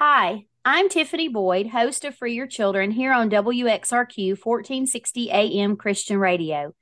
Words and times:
Hi, 0.00 0.44
I'm 0.64 0.88
Tiffany 0.88 1.26
Boyd, 1.26 1.66
host 1.66 2.04
of 2.04 2.14
Free 2.14 2.34
Your 2.34 2.46
Children 2.46 2.92
here 2.92 3.12
on 3.12 3.28
WXRQ 3.30 4.38
1460 4.40 5.28
AM 5.32 5.76
Christian 5.76 6.18
Radio. 6.18 6.72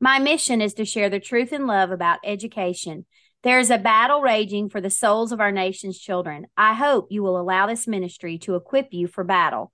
My 0.00 0.18
mission 0.18 0.60
is 0.60 0.74
to 0.74 0.84
share 0.84 1.08
the 1.08 1.20
truth 1.20 1.52
and 1.52 1.68
love 1.68 1.92
about 1.92 2.18
education. 2.24 3.06
There 3.44 3.60
is 3.60 3.70
a 3.70 3.78
battle 3.78 4.22
raging 4.22 4.70
for 4.70 4.80
the 4.80 4.90
souls 4.90 5.30
of 5.30 5.40
our 5.40 5.52
nation's 5.52 6.00
children. 6.00 6.48
I 6.56 6.74
hope 6.74 7.12
you 7.12 7.22
will 7.22 7.40
allow 7.40 7.68
this 7.68 7.86
ministry 7.86 8.38
to 8.38 8.56
equip 8.56 8.88
you 8.90 9.06
for 9.06 9.22
battle. 9.22 9.70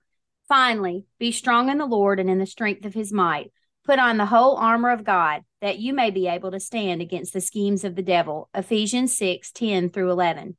Finally, 0.47 1.07
be 1.17 1.31
strong 1.31 1.69
in 1.69 1.79
the 1.79 1.87
Lord 1.87 2.19
and 2.19 2.29
in 2.29 2.37
the 2.37 2.45
strength 2.45 2.85
of 2.85 2.93
his 2.93 3.11
might. 3.11 3.51
Put 3.83 3.97
on 3.97 4.17
the 4.17 4.27
whole 4.27 4.57
armor 4.57 4.91
of 4.91 5.03
God, 5.03 5.41
that 5.59 5.79
you 5.79 5.95
may 5.95 6.11
be 6.11 6.27
able 6.27 6.51
to 6.51 6.59
stand 6.59 7.01
against 7.01 7.33
the 7.33 7.41
schemes 7.41 7.83
of 7.83 7.95
the 7.95 8.03
devil. 8.03 8.47
Ephesians 8.53 9.17
6 9.17 9.51
10 9.53 9.89
through 9.89 10.11
11. 10.11 10.55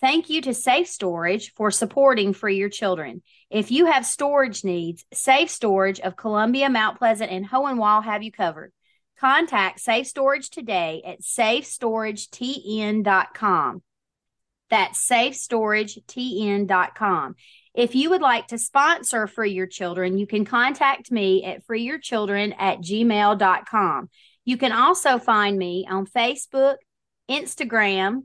Thank 0.00 0.28
you 0.28 0.42
to 0.42 0.52
Safe 0.52 0.86
Storage 0.86 1.54
for 1.54 1.70
supporting 1.70 2.34
Free 2.34 2.56
Your 2.56 2.68
Children. 2.68 3.22
If 3.48 3.70
you 3.70 3.86
have 3.86 4.04
storage 4.04 4.62
needs, 4.62 5.06
Safe 5.12 5.50
Storage 5.50 6.00
of 6.00 6.16
Columbia, 6.16 6.68
Mount 6.68 6.98
Pleasant, 6.98 7.30
and 7.30 7.48
Hohenwald 7.48 8.04
have 8.04 8.22
you 8.22 8.30
covered. 8.30 8.72
Contact 9.18 9.80
Safe 9.80 10.06
Storage 10.06 10.50
today 10.50 11.02
at 11.06 11.22
safestoragetn.com. 11.22 13.82
That's 14.68 15.08
safestoragetn.com. 15.08 17.34
If 17.72 17.94
you 17.94 18.10
would 18.10 18.22
like 18.22 18.48
to 18.48 18.58
sponsor 18.58 19.26
Free 19.26 19.52
Your 19.52 19.66
Children, 19.66 20.18
you 20.18 20.26
can 20.26 20.44
contact 20.44 21.10
me 21.10 21.42
at 21.44 21.66
freeyourchildren 21.66 22.54
at 22.58 22.80
gmail.com. 22.80 24.10
You 24.44 24.56
can 24.56 24.72
also 24.72 25.18
find 25.18 25.58
me 25.58 25.86
on 25.88 26.06
Facebook, 26.06 26.76
Instagram, 27.30 28.24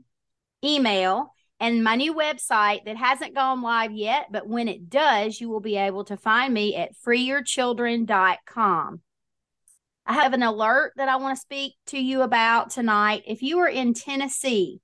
email, 0.64 1.31
and 1.62 1.84
my 1.84 1.94
new 1.94 2.12
website 2.12 2.84
that 2.86 2.96
hasn't 2.96 3.36
gone 3.36 3.62
live 3.62 3.92
yet, 3.92 4.26
but 4.32 4.48
when 4.48 4.66
it 4.66 4.90
does, 4.90 5.40
you 5.40 5.48
will 5.48 5.60
be 5.60 5.76
able 5.76 6.04
to 6.06 6.16
find 6.16 6.52
me 6.52 6.74
at 6.74 6.90
freeyourchildren.com. 7.06 9.00
I 10.04 10.12
have 10.12 10.32
an 10.32 10.42
alert 10.42 10.94
that 10.96 11.08
I 11.08 11.14
want 11.16 11.36
to 11.36 11.40
speak 11.40 11.74
to 11.86 11.98
you 12.00 12.22
about 12.22 12.70
tonight. 12.70 13.22
If 13.28 13.42
you 13.42 13.60
are 13.60 13.68
in 13.68 13.94
Tennessee, 13.94 14.80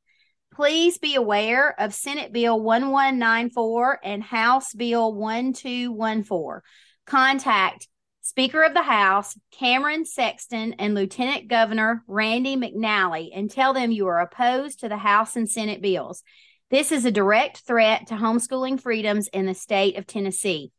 please 0.55 0.99
be 0.99 1.17
aware 1.17 1.75
of 1.81 1.93
Senate 1.93 2.33
Bill 2.33 2.61
1194 2.61 3.99
and 4.05 4.23
House 4.23 4.73
Bill 4.73 5.13
1214. 5.13 6.61
Contact 7.07 7.89
Speaker 8.21 8.63
of 8.63 8.75
the 8.75 8.83
House 8.83 9.37
Cameron 9.51 10.05
Sexton 10.05 10.75
and 10.75 10.95
Lieutenant 10.95 11.49
Governor 11.49 12.05
Randy 12.07 12.57
McNally 12.57 13.31
and 13.35 13.51
tell 13.51 13.73
them 13.75 13.91
you 13.91 14.07
are 14.07 14.21
opposed 14.21 14.81
to 14.81 14.89
the 14.89 14.99
House 14.99 15.35
and 15.35 15.51
Senate 15.51 15.83
bills. 15.83 16.23
This 16.71 16.93
is 16.93 17.05
a 17.05 17.11
direct 17.11 17.59
threat 17.59 18.09
to 18.09 18.15
homeschooling 18.15 18.81
freedoms 18.81 19.29
in 19.29 19.47
the 19.47 19.55
state 19.55 19.97
of 19.97 20.07
Tennessee. 20.07 20.71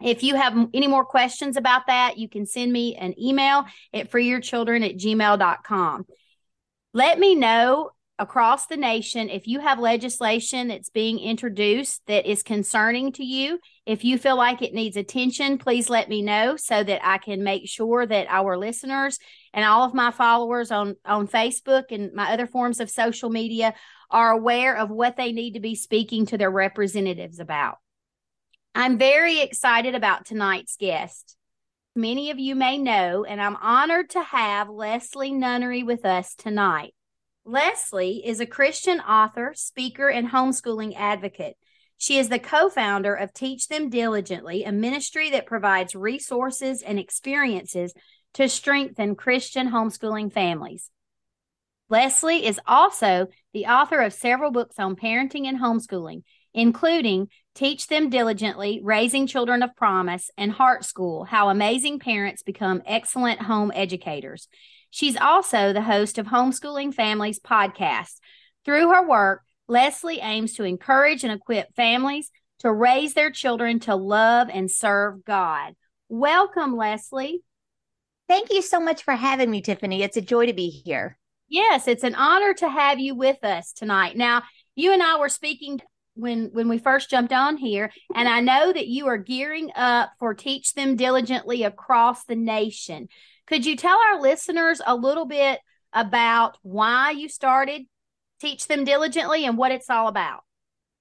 If 0.00 0.22
you 0.22 0.36
have 0.36 0.68
any 0.74 0.86
more 0.86 1.04
questions 1.04 1.56
about 1.56 1.86
that, 1.86 2.18
you 2.18 2.28
can 2.28 2.46
send 2.46 2.72
me 2.72 2.94
an 2.96 3.18
email 3.20 3.64
at 3.92 4.10
freeyourchildren 4.10 4.88
at 4.88 4.96
gmail.com. 4.96 6.06
Let 6.92 7.18
me 7.18 7.34
know 7.34 7.90
across 8.18 8.66
the 8.66 8.76
nation 8.76 9.28
if 9.28 9.46
you 9.46 9.60
have 9.60 9.78
legislation 9.78 10.68
that's 10.68 10.88
being 10.88 11.18
introduced 11.18 12.00
that 12.06 12.26
is 12.26 12.42
concerning 12.42 13.12
to 13.12 13.24
you. 13.24 13.58
If 13.84 14.04
you 14.04 14.16
feel 14.18 14.36
like 14.36 14.62
it 14.62 14.72
needs 14.72 14.96
attention, 14.96 15.58
please 15.58 15.90
let 15.90 16.08
me 16.08 16.22
know 16.22 16.56
so 16.56 16.82
that 16.82 17.06
I 17.06 17.18
can 17.18 17.44
make 17.44 17.68
sure 17.68 18.06
that 18.06 18.26
our 18.30 18.56
listeners 18.56 19.18
and 19.52 19.64
all 19.64 19.84
of 19.84 19.94
my 19.94 20.10
followers 20.10 20.70
on, 20.70 20.96
on 21.04 21.28
Facebook 21.28 21.84
and 21.90 22.12
my 22.14 22.32
other 22.32 22.46
forms 22.46 22.80
of 22.80 22.88
social 22.88 23.28
media 23.28 23.74
are 24.10 24.30
aware 24.30 24.76
of 24.76 24.90
what 24.90 25.16
they 25.16 25.32
need 25.32 25.52
to 25.52 25.60
be 25.60 25.74
speaking 25.74 26.26
to 26.26 26.38
their 26.38 26.50
representatives 26.50 27.38
about. 27.38 27.76
I'm 28.74 28.98
very 28.98 29.40
excited 29.40 29.94
about 29.94 30.26
tonight's 30.26 30.76
guest. 30.76 31.36
Many 31.94 32.30
of 32.30 32.38
you 32.38 32.54
may 32.54 32.76
know, 32.76 33.24
and 33.24 33.40
I'm 33.40 33.56
honored 33.56 34.10
to 34.10 34.22
have 34.22 34.68
Leslie 34.68 35.32
Nunnery 35.32 35.82
with 35.82 36.04
us 36.04 36.34
tonight. 36.34 36.94
Leslie 37.48 38.26
is 38.26 38.40
a 38.40 38.46
Christian 38.46 38.98
author, 38.98 39.52
speaker, 39.54 40.08
and 40.08 40.28
homeschooling 40.28 40.94
advocate. 40.96 41.56
She 41.96 42.18
is 42.18 42.28
the 42.28 42.40
co 42.40 42.68
founder 42.68 43.14
of 43.14 43.32
Teach 43.32 43.68
Them 43.68 43.88
Diligently, 43.88 44.64
a 44.64 44.72
ministry 44.72 45.30
that 45.30 45.46
provides 45.46 45.94
resources 45.94 46.82
and 46.82 46.98
experiences 46.98 47.94
to 48.34 48.48
strengthen 48.48 49.14
Christian 49.14 49.70
homeschooling 49.70 50.32
families. 50.32 50.90
Leslie 51.88 52.44
is 52.44 52.60
also 52.66 53.28
the 53.54 53.66
author 53.66 54.00
of 54.00 54.12
several 54.12 54.50
books 54.50 54.80
on 54.80 54.96
parenting 54.96 55.46
and 55.46 55.60
homeschooling, 55.60 56.24
including 56.52 57.28
Teach 57.54 57.86
Them 57.86 58.10
Diligently, 58.10 58.80
Raising 58.82 59.28
Children 59.28 59.62
of 59.62 59.76
Promise, 59.76 60.30
and 60.36 60.50
Heart 60.50 60.84
School 60.84 61.22
How 61.22 61.48
Amazing 61.48 62.00
Parents 62.00 62.42
Become 62.42 62.82
Excellent 62.84 63.40
Home 63.42 63.70
Educators. 63.72 64.48
She's 64.96 65.18
also 65.18 65.74
the 65.74 65.82
host 65.82 66.16
of 66.16 66.24
Homeschooling 66.24 66.94
Families 66.94 67.38
podcast. 67.38 68.14
Through 68.64 68.88
her 68.94 69.06
work, 69.06 69.42
Leslie 69.68 70.20
aims 70.20 70.54
to 70.54 70.64
encourage 70.64 71.22
and 71.22 71.30
equip 71.30 71.74
families 71.74 72.30
to 72.60 72.72
raise 72.72 73.12
their 73.12 73.30
children 73.30 73.78
to 73.80 73.94
love 73.94 74.48
and 74.50 74.70
serve 74.70 75.22
God. 75.22 75.74
Welcome, 76.08 76.78
Leslie. 76.78 77.42
Thank 78.26 78.50
you 78.50 78.62
so 78.62 78.80
much 78.80 79.02
for 79.02 79.12
having 79.12 79.50
me, 79.50 79.60
Tiffany. 79.60 80.02
It's 80.02 80.16
a 80.16 80.22
joy 80.22 80.46
to 80.46 80.54
be 80.54 80.70
here. 80.70 81.18
Yes, 81.46 81.88
it's 81.88 82.02
an 82.02 82.14
honor 82.14 82.54
to 82.54 82.68
have 82.70 82.98
you 82.98 83.14
with 83.14 83.44
us 83.44 83.74
tonight. 83.74 84.16
Now, 84.16 84.44
you 84.76 84.94
and 84.94 85.02
I 85.02 85.18
were 85.18 85.28
speaking 85.28 85.78
when 86.14 86.48
when 86.54 86.70
we 86.70 86.78
first 86.78 87.10
jumped 87.10 87.34
on 87.34 87.58
here, 87.58 87.92
and 88.14 88.26
I 88.26 88.40
know 88.40 88.72
that 88.72 88.88
you 88.88 89.08
are 89.08 89.18
gearing 89.18 89.72
up 89.76 90.12
for 90.18 90.32
Teach 90.32 90.72
Them 90.72 90.96
Diligently 90.96 91.64
across 91.64 92.24
the 92.24 92.34
nation. 92.34 93.08
Could 93.46 93.64
you 93.64 93.76
tell 93.76 93.98
our 93.98 94.20
listeners 94.20 94.80
a 94.84 94.94
little 94.94 95.26
bit 95.26 95.60
about 95.92 96.58
why 96.62 97.12
you 97.12 97.28
started 97.28 97.82
Teach 98.40 98.66
Them 98.66 98.84
Diligently 98.84 99.44
and 99.44 99.56
what 99.56 99.72
it's 99.72 99.88
all 99.88 100.08
about? 100.08 100.42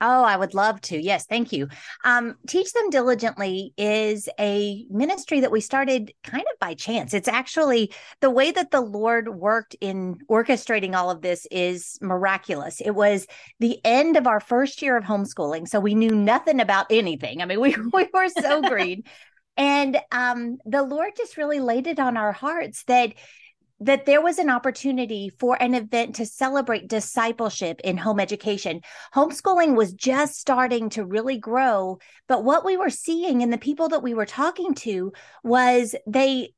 Oh, 0.02 0.24
I 0.24 0.36
would 0.36 0.54
love 0.54 0.82
to. 0.82 1.02
Yes, 1.02 1.26
thank 1.26 1.54
you. 1.54 1.70
Um, 2.04 2.36
Teach 2.48 2.74
Them 2.74 2.90
Diligently 2.90 3.74
is 3.78 4.28
a 4.38 4.86
ministry 4.90 5.40
that 5.40 5.52
we 5.52 5.62
started 5.62 6.12
kind 6.22 6.44
of 6.52 6.60
by 6.60 6.74
chance. 6.74 7.14
It's 7.14 7.30
actually 7.30 7.94
the 8.20 8.30
way 8.30 8.52
that 8.52 8.72
the 8.72 8.82
Lord 8.82 9.30
worked 9.30 9.76
in 9.80 10.18
orchestrating 10.30 10.96
all 10.96 11.10
of 11.10 11.22
this 11.22 11.48
is 11.50 11.98
miraculous. 12.02 12.82
It 12.82 12.92
was 12.92 13.26
the 13.60 13.80
end 13.86 14.18
of 14.18 14.28
our 14.28 14.42
first 14.42 14.82
year 14.82 14.98
of 14.98 15.06
homeschooling. 15.06 15.66
So 15.66 15.80
we 15.80 15.96
knew 15.96 16.14
nothing 16.14 16.60
about 16.60 16.88
anything. 16.90 17.42
I 17.42 17.46
mean, 17.46 17.62
we, 17.62 17.74
we 17.94 18.10
were 18.14 18.30
so 18.30 18.62
green. 18.70 19.04
And 19.58 19.98
um, 20.12 20.58
the 20.66 20.84
Lord 20.84 21.12
just 21.18 21.38
really 21.38 21.60
laid 21.60 21.88
it 21.88 22.00
on 22.00 22.18
our 22.18 22.32
hearts 22.32 22.84
that 22.86 23.14
that 23.82 24.06
there 24.06 24.22
was 24.22 24.40
an 24.40 24.50
opportunity 24.50 25.30
for 25.38 25.62
an 25.62 25.76
event 25.76 26.16
to 26.16 26.26
celebrate 26.26 26.88
discipleship 26.88 27.82
in 27.84 27.98
home 27.98 28.22
education. 28.22 28.80
Homeschooling 29.14 29.76
was 29.76 29.92
just 29.92 30.36
starting 30.36 30.90
to 30.92 31.04
really 31.04 31.38
grow, 31.38 32.00
but 32.30 32.46
what 32.46 32.64
we 32.64 32.78
were 32.78 32.90
seeing 32.90 33.44
and 33.44 33.52
the 33.52 33.58
people 33.58 33.90
that 33.90 34.02
we 34.02 34.14
were 34.14 34.26
talking 34.26 34.76
to 34.76 35.12
was 35.44 35.94
they 36.08 36.52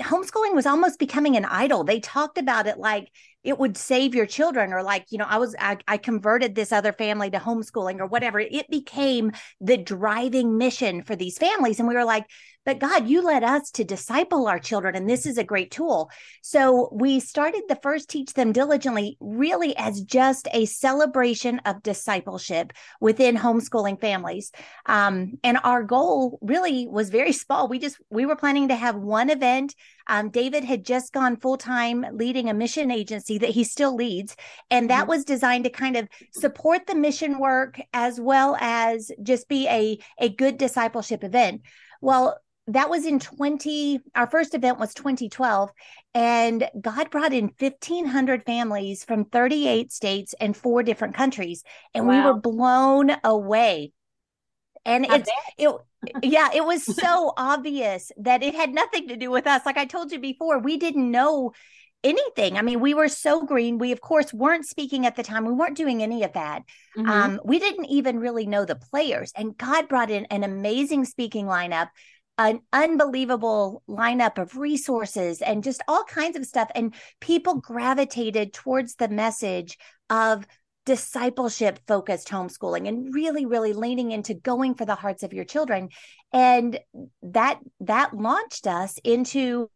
homeschooling 0.00 0.54
was 0.54 0.66
almost 0.66 0.98
becoming 0.98 1.36
an 1.36 1.44
idol. 1.44 1.84
They 1.84 2.00
talked 2.00 2.38
about 2.38 2.66
it 2.66 2.78
like 2.78 3.10
it 3.46 3.58
would 3.58 3.76
save 3.76 4.14
your 4.14 4.26
children 4.26 4.72
or 4.72 4.82
like 4.82 5.06
you 5.10 5.18
know 5.18 5.26
i 5.28 5.38
was 5.38 5.54
I, 5.58 5.78
I, 5.86 5.96
converted 5.96 6.54
this 6.54 6.72
other 6.72 6.92
family 6.92 7.30
to 7.30 7.38
homeschooling 7.38 8.00
or 8.00 8.06
whatever. 8.06 8.40
It 8.40 8.68
became 8.70 9.32
the 9.60 9.76
driving 9.76 10.58
mission 10.58 11.02
for 11.02 11.16
these 11.16 11.38
families. 11.38 11.78
And 11.78 11.88
we 11.88 11.94
were 11.94 12.04
like 12.04 12.26
but 12.64 12.80
god 12.80 13.08
you 13.08 13.22
led 13.22 13.44
us 13.44 13.70
to 13.70 13.84
disciple 13.84 14.48
our 14.48 14.58
children 14.58 14.96
and 14.96 15.08
this 15.08 15.24
is 15.24 15.38
a 15.38 15.44
great 15.44 15.70
tool. 15.70 16.10
So 16.42 16.90
we 16.92 17.20
started 17.20 17.62
the 17.68 17.78
first 17.82 18.10
teach 18.10 18.32
them 18.34 18.52
diligently 18.52 19.16
really 19.20 19.76
as 19.76 20.02
just 20.02 20.48
a 20.52 20.64
celebration 20.66 21.60
of 21.60 21.82
discipleship 21.82 22.72
within 23.00 23.36
homeschooling 23.36 24.00
families. 24.00 24.50
Um, 24.86 25.38
and 25.44 25.58
our 25.62 25.84
goal 25.84 26.38
really 26.42 26.88
was 26.88 27.10
very 27.10 27.32
small. 27.44 27.68
We 27.68 27.78
just 27.78 27.98
we 28.10 28.26
were 28.26 28.36
planning 28.36 28.68
to 28.68 28.76
have 28.76 28.96
one 28.96 29.30
event 29.30 29.74
um, 30.06 30.30
David 30.30 30.64
had 30.64 30.84
just 30.84 31.12
gone 31.12 31.36
full 31.36 31.56
time 31.56 32.04
leading 32.12 32.48
a 32.48 32.54
mission 32.54 32.90
agency 32.90 33.38
that 33.38 33.50
he 33.50 33.64
still 33.64 33.94
leads. 33.94 34.36
And 34.70 34.90
that 34.90 35.02
mm-hmm. 35.02 35.10
was 35.10 35.24
designed 35.24 35.64
to 35.64 35.70
kind 35.70 35.96
of 35.96 36.08
support 36.32 36.86
the 36.86 36.94
mission 36.94 37.38
work 37.38 37.80
as 37.92 38.20
well 38.20 38.56
as 38.60 39.10
just 39.22 39.48
be 39.48 39.66
a, 39.68 39.98
a 40.18 40.28
good 40.28 40.58
discipleship 40.58 41.24
event. 41.24 41.62
Well, 42.00 42.38
that 42.68 42.90
was 42.90 43.06
in 43.06 43.20
20 43.20 44.00
our 44.16 44.28
first 44.28 44.52
event 44.54 44.78
was 44.80 44.92
2012 44.94 45.70
and 46.14 46.68
god 46.80 47.10
brought 47.10 47.32
in 47.32 47.52
1500 47.58 48.44
families 48.44 49.04
from 49.04 49.24
38 49.24 49.92
states 49.92 50.34
and 50.40 50.56
four 50.56 50.82
different 50.82 51.14
countries 51.14 51.62
and 51.94 52.06
wow. 52.06 52.12
we 52.12 52.24
were 52.24 52.40
blown 52.40 53.12
away 53.22 53.92
and 54.86 55.06
it's 55.10 55.30
it 55.58 55.74
yeah 56.22 56.48
it 56.54 56.64
was 56.64 56.84
so 56.84 57.32
obvious 57.36 58.10
that 58.16 58.42
it 58.42 58.54
had 58.54 58.72
nothing 58.72 59.08
to 59.08 59.16
do 59.16 59.30
with 59.30 59.46
us 59.46 59.62
like 59.66 59.76
i 59.76 59.84
told 59.84 60.10
you 60.12 60.18
before 60.18 60.58
we 60.58 60.78
didn't 60.78 61.10
know 61.10 61.52
anything. 62.06 62.56
I 62.56 62.62
mean, 62.62 62.80
we 62.80 62.94
were 62.94 63.08
so 63.08 63.44
green. 63.44 63.78
We, 63.78 63.92
of 63.92 64.00
course, 64.00 64.32
weren't 64.32 64.66
speaking 64.66 65.06
at 65.06 65.16
the 65.16 65.22
time. 65.22 65.44
We 65.44 65.52
weren't 65.52 65.76
doing 65.76 66.02
any 66.02 66.22
of 66.22 66.32
that. 66.34 66.62
Mm-hmm. 66.96 67.10
Um, 67.10 67.40
we 67.44 67.58
didn't 67.58 67.86
even 67.86 68.20
really 68.20 68.46
know 68.46 68.64
the 68.64 68.76
players. 68.76 69.32
And 69.36 69.56
God 69.56 69.88
brought 69.88 70.10
in 70.10 70.24
an 70.26 70.44
amazing 70.44 71.04
speaking 71.04 71.46
lineup, 71.46 71.88
an 72.38 72.60
unbelievable 72.72 73.82
lineup 73.88 74.38
of 74.38 74.56
resources, 74.56 75.42
and 75.42 75.64
just 75.64 75.82
all 75.88 76.04
kinds 76.04 76.36
of 76.36 76.46
stuff. 76.46 76.70
And 76.74 76.94
people 77.20 77.56
gravitated 77.56 78.52
towards 78.52 78.94
the 78.94 79.08
message 79.08 79.76
of 80.08 80.46
discipleship 80.86 81.78
focused 81.86 82.28
homeschooling 82.28 82.88
and 82.88 83.12
really 83.12 83.44
really 83.44 83.74
leaning 83.74 84.12
into 84.12 84.32
going 84.32 84.74
for 84.74 84.84
the 84.84 84.94
hearts 84.94 85.22
of 85.22 85.32
your 85.32 85.44
children 85.44 85.90
and 86.32 86.78
that 87.22 87.58
that 87.80 88.14
launched 88.14 88.66
us 88.66 88.98
into 89.04 89.68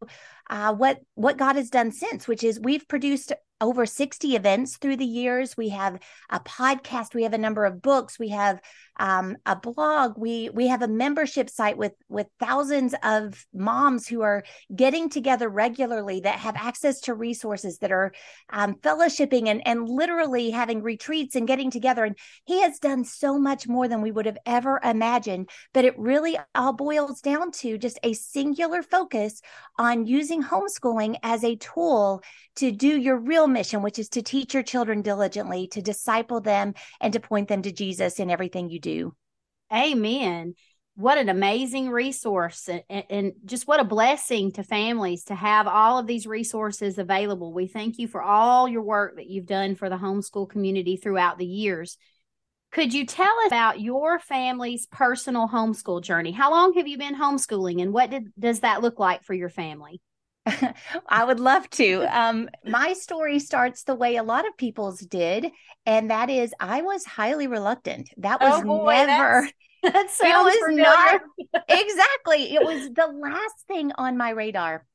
uh, 0.51 0.73
what 0.73 0.99
what 1.15 1.37
God 1.37 1.55
has 1.55 1.69
done 1.69 1.91
since, 1.91 2.27
which 2.27 2.43
is 2.43 2.59
we've 2.59 2.87
produced 2.87 3.31
over 3.61 3.85
60 3.85 4.35
events 4.35 4.77
through 4.77 4.97
the 4.97 5.05
years. 5.05 5.55
We 5.55 5.69
have 5.69 5.99
a 6.29 6.39
podcast, 6.39 7.13
we 7.13 7.23
have 7.23 7.33
a 7.33 7.37
number 7.37 7.63
of 7.63 7.81
books, 7.81 8.19
we 8.19 8.29
have 8.29 8.59
um, 9.01 9.35
a 9.47 9.55
blog, 9.55 10.15
we 10.15 10.51
we 10.53 10.67
have 10.67 10.83
a 10.83 10.87
membership 10.87 11.49
site 11.49 11.75
with 11.75 11.93
with 12.07 12.27
thousands 12.39 12.93
of 13.01 13.47
moms 13.51 14.07
who 14.07 14.21
are 14.21 14.43
getting 14.75 15.09
together 15.09 15.49
regularly 15.49 16.19
that 16.19 16.37
have 16.37 16.55
access 16.55 17.01
to 17.01 17.15
resources 17.15 17.79
that 17.79 17.91
are 17.91 18.13
um, 18.51 18.75
fellowshipping 18.75 19.47
and 19.47 19.65
and 19.65 19.89
literally 19.89 20.51
having 20.51 20.83
retreats 20.83 21.35
and 21.35 21.47
getting 21.47 21.71
together. 21.71 22.05
And 22.05 22.15
he 22.45 22.61
has 22.61 22.77
done 22.77 23.03
so 23.03 23.39
much 23.39 23.67
more 23.67 23.87
than 23.87 24.03
we 24.03 24.11
would 24.11 24.27
have 24.27 24.37
ever 24.45 24.79
imagined. 24.83 25.49
But 25.73 25.85
it 25.85 25.97
really 25.97 26.37
all 26.53 26.73
boils 26.73 27.21
down 27.21 27.49
to 27.53 27.79
just 27.79 27.97
a 28.03 28.13
singular 28.13 28.83
focus 28.83 29.41
on 29.79 30.05
using 30.05 30.43
homeschooling 30.43 31.17
as 31.23 31.43
a 31.43 31.55
tool 31.55 32.21
to 32.57 32.71
do 32.71 32.99
your 32.99 33.17
real 33.17 33.47
mission, 33.47 33.81
which 33.81 33.97
is 33.97 34.09
to 34.09 34.21
teach 34.21 34.53
your 34.53 34.61
children 34.61 35.01
diligently, 35.01 35.65
to 35.69 35.81
disciple 35.81 36.39
them, 36.39 36.75
and 36.99 37.13
to 37.13 37.19
point 37.19 37.47
them 37.47 37.63
to 37.63 37.71
Jesus 37.71 38.19
in 38.19 38.29
everything 38.29 38.69
you 38.69 38.79
do. 38.79 38.90
Amen. 39.73 40.55
What 40.95 41.17
an 41.17 41.29
amazing 41.29 41.89
resource 41.89 42.67
and, 42.67 42.83
and, 43.09 43.33
just 43.45 43.65
what 43.67 43.79
a 43.79 43.85
blessing 43.85 44.51
to 44.53 44.63
families 44.63 45.23
to 45.25 45.35
have 45.35 45.65
all 45.65 45.97
of 45.97 46.05
these 46.05 46.27
resources 46.27 46.97
available. 46.97 47.53
We 47.53 47.67
thank 47.67 47.97
you 47.97 48.07
for 48.07 48.21
all 48.21 48.67
your 48.67 48.81
work 48.81 49.15
that 49.15 49.27
you've 49.27 49.45
done 49.45 49.75
for 49.75 49.89
the 49.89 49.95
homeschool 49.97 50.49
community 50.49 50.97
throughout 50.97 51.37
the 51.37 51.45
years. 51.45 51.97
Could 52.71 52.93
you 52.93 53.05
tell 53.05 53.33
us 53.39 53.47
about 53.47 53.79
your 53.79 54.19
family's 54.19 54.85
personal 54.87 55.47
homeschool 55.47 56.03
journey? 56.03 56.31
How 56.31 56.51
long 56.51 56.73
have 56.73 56.87
you 56.87 56.97
been 56.97 57.15
homeschooling 57.15 57.81
and 57.81 57.93
what 57.93 58.09
did, 58.09 58.31
does 58.37 58.59
that 58.59 58.81
look 58.81 58.99
like 58.99 59.23
for 59.23 59.33
your 59.33 59.49
family? 59.49 60.01
I 61.07 61.23
would 61.23 61.39
love 61.39 61.69
to. 61.71 62.03
Um, 62.11 62.49
my 62.65 62.93
story 62.93 63.39
starts 63.39 63.83
the 63.83 63.95
way 63.95 64.15
a 64.15 64.23
lot 64.23 64.47
of 64.47 64.57
people's 64.57 64.99
did, 64.99 65.51
and 65.85 66.09
that 66.09 66.29
is 66.29 66.53
I 66.59 66.81
was 66.81 67.05
highly 67.05 67.47
reluctant. 67.47 68.09
That 68.17 68.41
was 68.41 68.61
oh 68.61 68.65
boy, 68.65 69.05
never. 69.05 69.49
That 69.83 69.93
sounds 70.11 70.53
it 70.53 70.61
was 70.61 70.69
familiar. 70.69 71.21
not 71.53 71.63
exactly. 71.67 72.53
It 72.53 72.63
was 72.63 72.91
the 72.93 73.07
last 73.07 73.65
thing 73.67 73.91
on 73.95 74.15
my 74.15 74.29
radar. 74.29 74.85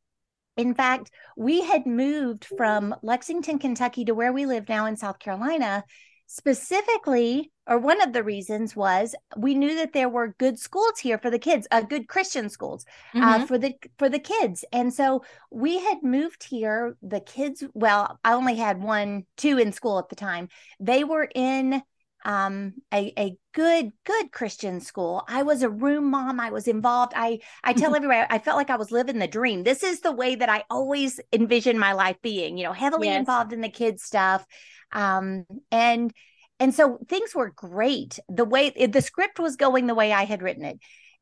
In 0.57 0.75
fact, 0.75 1.11
we 1.37 1.63
had 1.63 1.87
moved 1.87 2.45
from 2.57 2.95
Lexington, 3.03 3.59
Kentucky 3.59 4.05
to 4.05 4.15
where 4.15 4.33
we 4.33 4.47
live 4.47 4.69
now 4.69 4.87
in 4.87 4.97
South 4.97 5.19
Carolina 5.19 5.83
specifically 6.27 7.51
or 7.69 7.79
one 7.79 8.01
of 8.01 8.13
the 8.13 8.23
reasons 8.23 8.77
was 8.77 9.15
we 9.37 9.55
knew 9.55 9.75
that 9.77 9.93
there 9.93 10.09
were 10.09 10.35
good 10.39 10.59
schools 10.59 10.99
here 11.01 11.19
for 11.19 11.31
the 11.31 11.39
kids 11.39 11.67
uh, 11.71 11.81
good 11.81 12.09
christian 12.09 12.49
schools 12.49 12.85
uh, 13.15 13.19
mm-hmm. 13.19 13.43
uh, 13.43 13.47
for 13.47 13.59
the 13.59 13.75
for 13.99 14.09
the 14.09 14.19
kids 14.19 14.65
and 14.73 14.93
so 14.93 15.23
we 15.51 15.79
had 15.79 15.99
moved 16.03 16.45
here 16.45 16.97
the 17.03 17.21
kids 17.21 17.63
well 17.75 18.19
i 18.25 18.33
only 18.33 18.57
had 18.57 18.83
one 18.83 19.25
two 19.37 19.59
in 19.59 19.73
school 19.73 19.99
at 19.99 20.09
the 20.09 20.17
time 20.17 20.49
they 20.81 21.05
were 21.05 21.29
in 21.35 21.81
um, 22.27 22.75
a, 22.93 23.13
a 23.17 23.37
good 23.55 23.93
good 24.05 24.33
christian 24.33 24.81
school. 24.81 25.25
I 25.29 25.45
was 25.45 25.63
a 25.63 25.71
room 25.71 26.11
mom. 26.11 26.41
I 26.41 26.51
was 26.51 26.67
involved. 26.67 27.13
I 27.15 27.39
i 27.63 27.73
tell 27.73 27.95
everybody 27.97 28.27
i 28.29 28.39
felt 28.39 28.57
like 28.57 28.69
i 28.69 28.77
was 28.77 28.91
living 28.91 29.19
the 29.19 29.29
dream. 29.29 29.63
This 29.63 29.83
is 29.83 30.01
the 30.01 30.13
way 30.13 30.35
that 30.35 30.49
i 30.49 30.65
always 30.69 31.21
envisioned 31.33 31.79
my 31.79 31.93
life 31.93 32.17
being 32.23 32.59
you 32.59 32.65
know 32.65 32.73
heavily 32.73 33.07
yes. 33.07 33.21
involved 33.21 33.53
in 33.53 33.61
the 33.61 33.69
kids 33.69 34.03
stuff. 34.03 34.45
Um, 34.93 35.47
and 35.71 36.13
and 36.59 36.75
so 36.75 36.99
things 37.09 37.35
were 37.35 37.51
great. 37.51 38.19
The 38.29 38.45
way 38.45 38.71
the 38.71 39.03
script 39.03 39.39
was 39.39 39.57
going 39.57 39.87
the 39.87 39.95
way 39.95 40.13
i 40.13 40.25
had 40.25 40.43
written 40.43 40.65
it. 40.65 40.81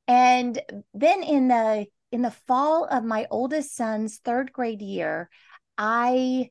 And 0.09 0.59
then 0.95 1.23
in 1.23 1.49
the 1.49 1.87
in 2.13 2.23
the 2.23 2.31
fall 2.31 2.87
of 2.87 3.05
my 3.05 3.27
oldest 3.31 3.77
son's 3.77 4.19
third 4.19 4.53
grade 4.53 4.81
year 4.81 5.29
i 5.77 6.49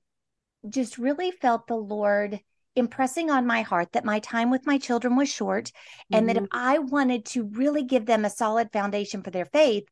just 0.67 0.97
really 0.97 1.31
felt 1.31 1.67
the 1.67 1.75
lord 1.75 2.41
impressing 2.75 3.29
on 3.29 3.45
my 3.45 3.61
heart 3.61 3.91
that 3.93 4.05
my 4.05 4.19
time 4.19 4.49
with 4.49 4.65
my 4.65 4.77
children 4.77 5.15
was 5.15 5.31
short 5.31 5.65
mm-hmm. 5.65 6.17
and 6.17 6.29
that 6.29 6.37
if 6.37 6.43
mm-hmm. 6.43 6.57
i 6.57 6.79
wanted 6.79 7.23
to 7.23 7.43
really 7.43 7.83
give 7.83 8.05
them 8.05 8.25
a 8.25 8.29
solid 8.29 8.71
foundation 8.71 9.21
for 9.21 9.29
their 9.29 9.45
faith 9.45 9.83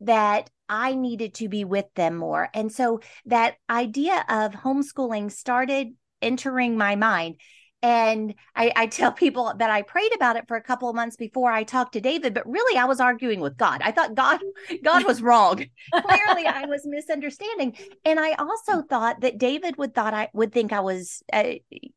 that 0.00 0.50
I 0.68 0.94
needed 0.94 1.34
to 1.34 1.48
be 1.48 1.64
with 1.64 1.86
them 1.94 2.16
more. 2.16 2.48
And 2.52 2.72
so 2.72 3.00
that 3.26 3.56
idea 3.70 4.24
of 4.28 4.52
homeschooling 4.52 5.30
started 5.30 5.94
entering 6.20 6.76
my 6.76 6.96
mind. 6.96 7.36
And 7.86 8.34
I, 8.56 8.72
I, 8.74 8.86
tell 8.88 9.12
people 9.12 9.54
that 9.58 9.70
I 9.70 9.82
prayed 9.82 10.12
about 10.12 10.34
it 10.34 10.48
for 10.48 10.56
a 10.56 10.60
couple 10.60 10.88
of 10.88 10.96
months 10.96 11.14
before 11.14 11.52
I 11.52 11.62
talked 11.62 11.92
to 11.92 12.00
David, 12.00 12.34
but 12.34 12.44
really 12.44 12.76
I 12.76 12.84
was 12.84 12.98
arguing 12.98 13.38
with 13.38 13.56
God. 13.56 13.80
I 13.80 13.92
thought 13.92 14.16
God, 14.16 14.40
God 14.82 15.04
was 15.04 15.22
wrong. 15.22 15.64
Clearly, 15.94 16.46
I 16.48 16.64
was 16.66 16.82
misunderstanding, 16.84 17.76
and 18.04 18.18
I 18.18 18.32
also 18.32 18.82
thought 18.82 19.20
that 19.20 19.38
David 19.38 19.78
would 19.78 19.94
thought 19.94 20.14
I 20.14 20.30
would 20.32 20.52
think 20.52 20.72
I 20.72 20.80
was, 20.80 21.22
uh, 21.32 21.52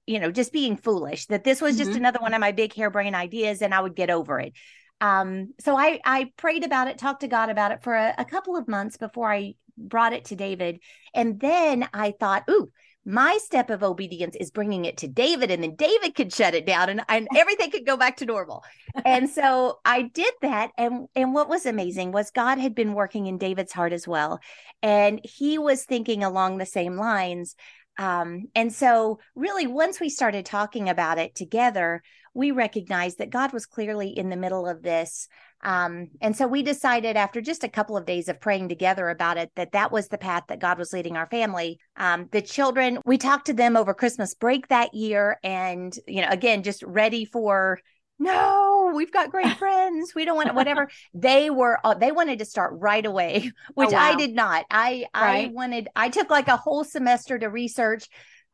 you 0.06 0.20
know, 0.20 0.30
just 0.30 0.54
being 0.54 0.78
foolish. 0.78 1.26
That 1.26 1.44
this 1.44 1.60
was 1.60 1.76
just 1.76 1.90
mm-hmm. 1.90 1.98
another 1.98 2.20
one 2.20 2.36
of 2.36 2.40
my 2.40 2.52
big 2.52 2.72
harebrained 2.76 3.16
ideas, 3.16 3.64
and 3.64 3.74
I 3.74 3.82
would 3.82 3.96
get 3.96 4.12
over 4.12 4.40
it. 4.40 4.54
Um, 5.02 5.56
so 5.60 5.76
I 5.76 6.00
I 6.06 6.32
prayed 6.38 6.64
about 6.64 6.88
it, 6.88 7.00
talked 7.00 7.22
to 7.22 7.28
God 7.28 7.50
about 7.50 7.72
it 7.72 7.82
for 7.82 7.96
a, 7.96 8.14
a 8.16 8.26
couple 8.26 8.58
of 8.58 8.68
months 8.68 8.98
before 8.98 9.34
I 9.34 9.56
brought 9.76 10.14
it 10.14 10.26
to 10.26 10.36
David, 10.36 10.82
and 11.16 11.40
then 11.40 11.90
I 11.96 12.14
thought, 12.20 12.44
ooh 12.48 12.70
my 13.10 13.40
step 13.42 13.72
of 13.72 13.82
obedience 13.82 14.36
is 14.40 14.52
bringing 14.52 14.86
it 14.86 14.98
to 14.98 15.08
David, 15.08 15.50
and 15.50 15.64
then 15.64 15.76
David 15.76 16.14
could 16.14 16.32
shut 16.32 16.54
it 16.54 16.68
down 16.68 16.90
and, 16.90 17.02
and 17.10 17.28
everything 17.36 17.72
could 17.72 17.86
go 17.86 17.98
back 17.98 18.18
to 18.18 18.26
normal. 18.26 18.64
and 19.04 19.28
so 19.28 19.80
I 19.84 20.04
did 20.04 20.32
that. 20.44 20.70
And, 20.78 21.08
and 21.16 21.34
what 21.34 21.50
was 21.50 21.66
amazing 21.66 22.12
was 22.12 22.30
God 22.30 22.60
had 22.60 22.76
been 22.76 22.94
working 22.94 23.26
in 23.26 23.40
David's 23.40 23.74
heart 23.74 23.94
as 23.94 24.08
well. 24.08 24.40
And 24.84 25.20
he 25.24 25.58
was 25.58 25.86
thinking 25.86 26.24
along 26.24 26.60
the 26.60 26.68
same 26.68 26.98
lines. 26.98 27.56
Um, 27.98 28.46
and 28.54 28.72
so, 28.72 29.20
really, 29.36 29.66
once 29.66 30.00
we 30.00 30.10
started 30.10 30.46
talking 30.46 30.88
about 30.88 31.18
it 31.18 31.34
together, 31.34 32.04
we 32.36 32.52
recognized 32.52 33.18
that 33.18 33.32
God 33.32 33.54
was 33.54 33.66
clearly 33.66 34.10
in 34.10 34.30
the 34.30 34.38
middle 34.38 34.68
of 34.68 34.84
this 34.84 35.28
um, 35.62 36.10
and 36.22 36.36
so 36.36 36.48
we 36.48 36.64
decided 36.64 37.18
after 37.18 37.42
just 37.42 37.64
a 37.64 37.70
couple 37.70 37.98
of 37.98 38.06
days 38.06 38.30
of 38.30 38.40
praying 38.40 38.70
together 38.70 39.10
about 39.10 39.38
it 39.38 39.52
that 39.56 39.74
that 39.74 39.92
was 39.92 40.08
the 40.08 40.18
path 40.18 40.44
that 40.48 40.60
God 40.60 40.78
was 40.78 40.94
leading 40.94 41.18
our 41.18 41.28
family. 41.28 41.80
Um, 41.98 42.30
the 42.32 42.42
children, 42.42 43.00
we 43.06 43.18
talked 43.18 43.48
to 43.48 43.54
them 43.54 43.76
over 43.76 43.94
Christmas 43.94 44.34
break 44.34 44.70
that 44.70 44.94
year, 44.94 45.38
and 45.44 45.94
you 46.08 46.22
know, 46.22 46.30
again, 46.30 46.64
just 46.64 46.84
ready 46.84 47.26
for 47.26 47.80
no, 48.22 48.92
we've 48.96 49.12
got 49.12 49.32
great 49.32 49.58
friends. 49.58 50.14
We 50.16 50.26
don't 50.26 50.36
want 50.36 50.54
whatever. 50.54 50.90
they 51.14 51.50
were, 51.50 51.80
uh, 51.84 51.94
they 51.94 52.12
wanted 52.12 52.40
to 52.40 52.46
start 52.46 52.74
right 52.76 53.06
away, 53.06 53.52
which 53.74 53.90
oh, 53.90 53.94
wow. 53.94 54.12
I 54.12 54.16
did 54.16 54.34
not. 54.34 54.66
I 54.70 55.06
right. 55.16 55.48
I 55.48 55.52
wanted. 55.52 55.90
I 55.96 56.10
took 56.10 56.30
like 56.30 56.48
a 56.48 56.58
whole 56.58 56.84
semester 56.84 57.38
to 57.38 57.48
research 57.48 58.08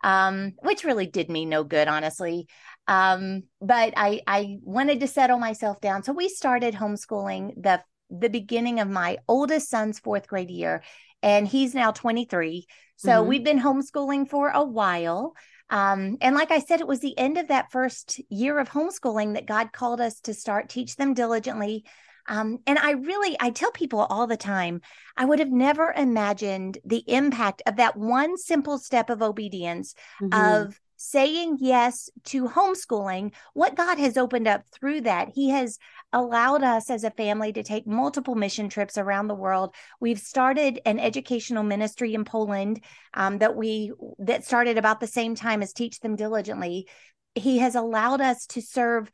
um, 0.05 0.53
which 0.59 0.83
really 0.83 1.07
did 1.07 1.29
me 1.29 1.45
no 1.45 1.63
good, 1.63 1.88
honestly. 1.88 2.47
Um, 2.87 3.43
but 3.61 3.93
I 3.97 4.21
I 4.27 4.57
wanted 4.61 4.99
to 4.99 5.07
settle 5.07 5.39
myself 5.39 5.81
down, 5.81 6.03
so 6.03 6.13
we 6.13 6.29
started 6.29 6.75
homeschooling 6.75 7.61
the 7.61 7.81
the 8.09 8.29
beginning 8.29 8.79
of 8.79 8.89
my 8.89 9.17
oldest 9.27 9.69
son's 9.69 9.99
fourth 9.99 10.27
grade 10.27 10.51
year, 10.51 10.83
and 11.23 11.47
he's 11.47 11.73
now 11.73 11.91
23. 11.91 12.65
So 12.97 13.09
mm-hmm. 13.09 13.29
we've 13.29 13.43
been 13.43 13.59
homeschooling 13.59 14.29
for 14.29 14.49
a 14.49 14.63
while. 14.63 15.33
Um, 15.71 16.17
and 16.21 16.35
like 16.35 16.51
I 16.51 16.59
said, 16.59 16.79
it 16.79 16.87
was 16.87 16.99
the 16.99 17.17
end 17.17 17.39
of 17.39 17.47
that 17.47 17.71
first 17.71 18.21
year 18.29 18.59
of 18.59 18.69
homeschooling 18.69 19.33
that 19.33 19.47
God 19.47 19.73
called 19.73 19.99
us 19.99 20.19
to 20.21 20.33
start 20.35 20.69
teach 20.69 20.95
them 20.95 21.15
diligently 21.15 21.85
um, 22.27 22.59
and 22.65 22.79
I 22.79 22.91
really, 22.91 23.37
I 23.39 23.51
tell 23.51 23.71
people 23.71 23.99
all 23.99 24.27
the 24.27 24.37
time, 24.37 24.81
I 25.15 25.25
would 25.25 25.39
have 25.39 25.51
never 25.51 25.93
imagined 25.95 26.77
the 26.85 27.03
impact 27.07 27.61
of 27.65 27.75
that 27.77 27.95
one 27.95 28.37
simple 28.37 28.77
step 28.77 29.09
of 29.09 29.21
obedience 29.21 29.93
mm-hmm. 30.21 30.33
of 30.33 30.79
saying 30.97 31.57
yes 31.59 32.09
to 32.25 32.47
homeschooling, 32.47 33.33
what 33.53 33.75
God 33.75 33.97
has 33.97 34.17
opened 34.17 34.47
up 34.47 34.63
through 34.73 35.01
that. 35.01 35.29
He 35.33 35.49
has 35.49 35.77
allowed 36.13 36.63
us 36.63 36.89
as 36.89 37.03
a 37.03 37.11
family 37.11 37.51
to 37.53 37.63
take 37.63 37.85
multiple 37.85 38.35
mission 38.35 38.69
trips 38.69 38.97
around 38.97 39.27
the 39.27 39.35
world. 39.35 39.75
We've 39.99 40.19
started 40.19 40.79
an 40.85 40.99
educational 40.99 41.63
ministry 41.63 42.13
in 42.13 42.25
Poland 42.25 42.83
um, 43.13 43.39
that 43.39 43.55
we 43.55 43.91
that 44.19 44.45
started 44.45 44.77
about 44.77 44.99
the 44.99 45.07
same 45.07 45.35
time 45.35 45.61
as 45.61 45.73
Teach 45.73 45.99
Them 45.99 46.15
Diligently. 46.15 46.87
He 47.33 47.57
has 47.59 47.75
allowed 47.75 48.21
us 48.21 48.45
to 48.47 48.61
serve 48.61 49.11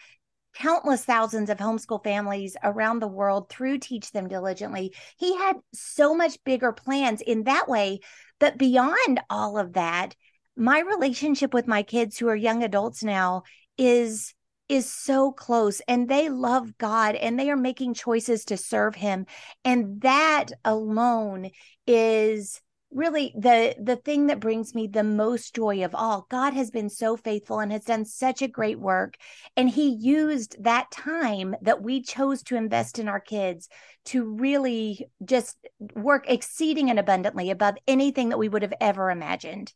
countless 0.53 1.05
thousands 1.05 1.49
of 1.49 1.57
homeschool 1.57 2.03
families 2.03 2.57
around 2.63 2.99
the 2.99 3.07
world 3.07 3.49
through 3.49 3.79
Teach 3.79 4.11
Them 4.11 4.27
Diligently. 4.27 4.93
He 5.17 5.35
had 5.37 5.55
so 5.73 6.13
much 6.13 6.43
bigger 6.43 6.71
plans 6.71 7.21
in 7.21 7.43
that 7.43 7.67
way. 7.67 7.99
But 8.39 8.57
beyond 8.57 9.21
all 9.29 9.57
of 9.57 9.73
that, 9.73 10.15
my 10.55 10.79
relationship 10.79 11.53
with 11.53 11.67
my 11.67 11.83
kids 11.83 12.17
who 12.17 12.27
are 12.27 12.35
young 12.35 12.63
adults 12.63 13.03
now 13.03 13.43
is 13.77 14.33
is 14.69 14.89
so 14.89 15.33
close 15.33 15.81
and 15.87 16.07
they 16.07 16.29
love 16.29 16.77
God 16.77 17.15
and 17.15 17.37
they 17.37 17.49
are 17.49 17.57
making 17.57 17.93
choices 17.93 18.45
to 18.45 18.57
serve 18.57 18.95
him 18.95 19.25
and 19.65 20.01
that 20.01 20.47
alone 20.63 21.49
is 21.85 22.61
really 22.89 23.33
the 23.37 23.75
the 23.81 23.95
thing 23.95 24.27
that 24.27 24.39
brings 24.39 24.75
me 24.75 24.87
the 24.87 25.03
most 25.03 25.55
joy 25.55 25.83
of 25.83 25.95
all. 25.95 26.25
God 26.29 26.53
has 26.53 26.71
been 26.71 26.89
so 26.89 27.17
faithful 27.17 27.59
and 27.59 27.71
has 27.71 27.85
done 27.85 28.05
such 28.05 28.41
a 28.41 28.47
great 28.47 28.79
work 28.79 29.15
and 29.55 29.69
he 29.69 29.89
used 29.89 30.61
that 30.63 30.91
time 30.91 31.55
that 31.61 31.81
we 31.81 32.01
chose 32.01 32.43
to 32.43 32.55
invest 32.55 32.99
in 32.99 33.07
our 33.07 33.19
kids 33.19 33.69
to 34.05 34.23
really 34.23 35.07
just 35.23 35.57
work 35.95 36.25
exceeding 36.29 36.89
and 36.89 36.99
abundantly 36.99 37.49
above 37.49 37.75
anything 37.87 38.29
that 38.29 38.39
we 38.39 38.49
would 38.49 38.61
have 38.61 38.73
ever 38.79 39.09
imagined 39.09 39.73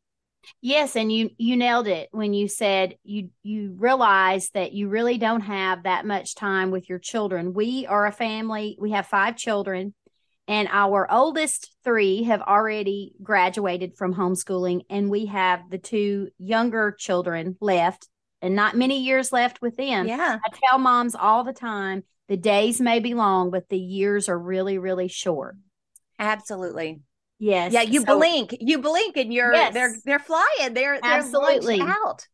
yes 0.62 0.96
and 0.96 1.12
you 1.12 1.30
you 1.38 1.58
nailed 1.58 1.88
it 1.88 2.10
when 2.12 2.34
you 2.34 2.48
said 2.48 2.96
you 3.04 3.30
you 3.44 3.76
realize 3.78 4.50
that 4.54 4.74
you 4.74 4.88
really 4.88 5.18
don't 5.18 5.42
have 5.42 5.84
that 5.84 6.06
much 6.06 6.36
time 6.36 6.72
with 6.72 6.90
your 6.90 7.00
children. 7.00 7.54
We 7.54 7.86
are 7.86 8.06
a 8.06 8.12
family 8.12 8.78
we 8.80 8.92
have 8.92 9.08
five 9.08 9.36
children 9.36 9.94
and 10.48 10.68
our 10.72 11.12
oldest 11.12 11.76
three 11.84 12.24
have 12.24 12.42
already 12.42 13.14
graduated 13.22 13.98
from 13.98 14.14
homeschooling 14.14 14.82
and 14.90 15.10
we 15.10 15.26
have 15.28 15.62
the 15.70 15.78
two 15.78 16.30
younger 16.38 16.96
children 16.98 17.58
left 17.60 18.08
and 18.42 18.56
not 18.56 18.78
many 18.78 19.04
years 19.04 19.32
left 19.32 19.62
with 19.62 19.76
them. 19.76 20.08
Yeah. 20.08 20.38
I 20.44 20.50
tell 20.70 20.78
moms 20.78 21.16
all 21.16 21.44
the 21.44 21.54
time 21.54 22.04
the 22.28 22.38
days 22.38 22.80
may 22.80 23.00
be 23.00 23.14
long 23.14 23.52
but 23.52 23.70
the 23.70 23.80
years 23.80 24.30
are 24.30 24.40
really 24.40 24.78
really 24.78 25.08
short. 25.08 25.56
Absolutely 26.20 27.02
yes 27.40 27.74
yeah 27.74 27.82
you 27.82 28.02
so, 28.02 28.18
blink 28.18 28.56
you 28.60 28.80
blink 28.80 29.18
and 29.18 29.34
you're 29.34 29.54
yes, 29.54 29.74
they're 29.74 29.96
they're 30.06 30.20
flying 30.20 30.74
they're 30.74 31.00
absolutely 31.04 31.78
they're 31.78 31.90
out 32.06 32.28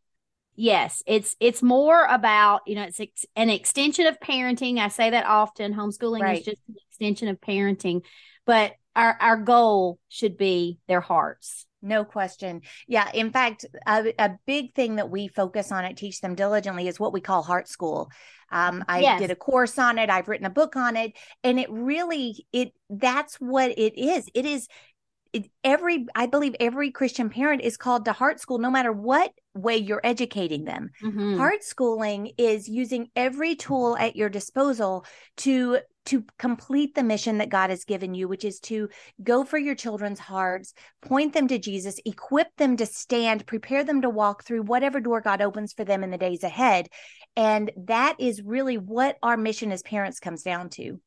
yes 0.56 1.02
it's 1.08 1.36
it's 1.40 1.64
more 1.64 2.06
about 2.06 2.62
you 2.68 2.76
know 2.76 2.84
it's 2.84 3.00
ex- 3.00 3.26
an 3.36 3.50
extension 3.50 4.06
of 4.06 4.20
parenting 4.20 4.78
i 4.78 4.88
say 4.88 5.10
that 5.10 5.26
often 5.26 5.74
homeschooling 5.74 6.22
right. 6.22 6.40
is 6.40 6.46
just 6.46 6.62
an 6.68 6.76
extension 6.88 7.28
of 7.28 7.40
parenting 7.42 8.02
but 8.46 8.74
our 8.96 9.18
our 9.20 9.38
goal 9.38 9.98
should 10.10 10.38
be 10.38 10.78
their 10.88 11.02
hearts 11.02 11.66
no 11.82 12.04
question. 12.04 12.62
Yeah. 12.88 13.10
In 13.14 13.32
fact, 13.32 13.66
a, 13.88 14.14
a, 14.20 14.38
big 14.46 14.76
thing 14.76 14.98
that 14.98 15.10
we 15.10 15.28
focus 15.28 15.72
on 15.72 15.84
at 15.84 15.98
Teach 15.98 16.22
Them 16.22 16.36
Diligently 16.36 16.88
is 16.88 17.00
what 17.00 17.14
we 17.14 17.22
call 17.22 17.42
Heart 17.42 17.68
School. 17.68 18.12
Um, 18.52 18.84
I 18.88 19.00
yes. 19.00 19.20
did 19.20 19.32
a 19.32 19.36
course 19.36 19.80
on 19.80 19.98
it. 19.98 20.10
I've 20.10 20.28
written 20.28 20.46
a 20.46 20.52
book 20.52 20.76
on 20.76 20.96
it, 20.96 21.14
and 21.44 21.60
it 21.60 21.72
really 21.72 22.46
it 22.52 22.74
that's 22.90 23.36
what 23.36 23.72
it 23.72 23.98
is. 23.98 24.30
It 24.34 24.46
is 24.46 24.68
every 25.64 26.06
i 26.16 26.26
believe 26.26 26.56
every 26.60 26.92
christian 26.92 27.30
parent 27.30 27.62
is 27.62 27.78
called 27.78 28.06
to 28.06 28.12
heart 28.12 28.40
school 28.40 28.58
no 28.58 28.70
matter 28.70 28.92
what 28.92 29.32
way 29.54 29.76
you're 29.76 30.02
educating 30.04 30.64
them. 30.64 30.90
Mm-hmm. 31.04 31.38
heart 31.38 31.64
schooling 31.64 32.32
is 32.38 32.70
using 32.70 33.10
every 33.16 33.56
tool 33.56 33.98
at 33.98 34.16
your 34.16 34.30
disposal 34.30 35.06
to 35.38 35.80
to 36.06 36.26
complete 36.40 36.96
the 36.96 37.04
mission 37.04 37.38
that 37.38 37.50
god 37.50 37.70
has 37.70 37.84
given 37.84 38.14
you 38.14 38.28
which 38.28 38.46
is 38.46 38.60
to 38.62 38.90
go 39.24 39.44
for 39.44 39.58
your 39.58 39.76
children's 39.76 40.20
hearts 40.20 40.74
point 41.02 41.34
them 41.34 41.48
to 41.48 41.60
jesus 41.60 42.00
equip 42.06 42.48
them 42.58 42.76
to 42.78 42.86
stand 42.86 43.46
prepare 43.46 43.84
them 43.84 44.02
to 44.02 44.10
walk 44.10 44.44
through 44.44 44.62
whatever 44.64 45.00
door 45.00 45.22
god 45.22 45.42
opens 45.42 45.74
for 45.74 45.84
them 45.84 46.04
in 46.04 46.12
the 46.12 46.18
days 46.18 46.44
ahead. 46.44 46.88
And 47.36 47.72
that 47.86 48.18
is 48.20 48.42
really 48.42 48.78
what 48.78 49.18
our 49.24 49.38
mission 49.38 49.72
as 49.72 49.82
parents 49.82 50.20
comes 50.20 50.44
down 50.44 50.70
to 50.72 51.00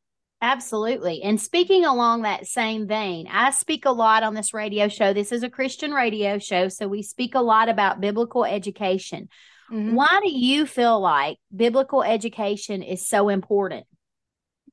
Absolutely. 0.44 1.22
And 1.22 1.40
speaking 1.40 1.86
along 1.86 2.20
that 2.22 2.46
same 2.46 2.86
vein, 2.86 3.26
I 3.32 3.50
speak 3.50 3.86
a 3.86 3.90
lot 3.90 4.22
on 4.22 4.34
this 4.34 4.52
radio 4.52 4.88
show. 4.88 5.14
This 5.14 5.32
is 5.32 5.42
a 5.42 5.48
Christian 5.48 5.92
radio 5.92 6.38
show, 6.38 6.68
so 6.68 6.86
we 6.86 7.02
speak 7.02 7.34
a 7.34 7.40
lot 7.40 7.70
about 7.70 8.02
biblical 8.02 8.44
education. 8.44 9.30
Mm-hmm. 9.72 9.94
Why 9.94 10.20
do 10.22 10.30
you 10.30 10.66
feel 10.66 11.00
like 11.00 11.38
biblical 11.56 12.02
education 12.02 12.82
is 12.82 13.08
so 13.08 13.30
important? 13.30 13.86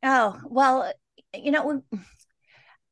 Oh, 0.04 0.38
well, 0.44 0.92
you 1.34 1.51
know, 1.51 1.84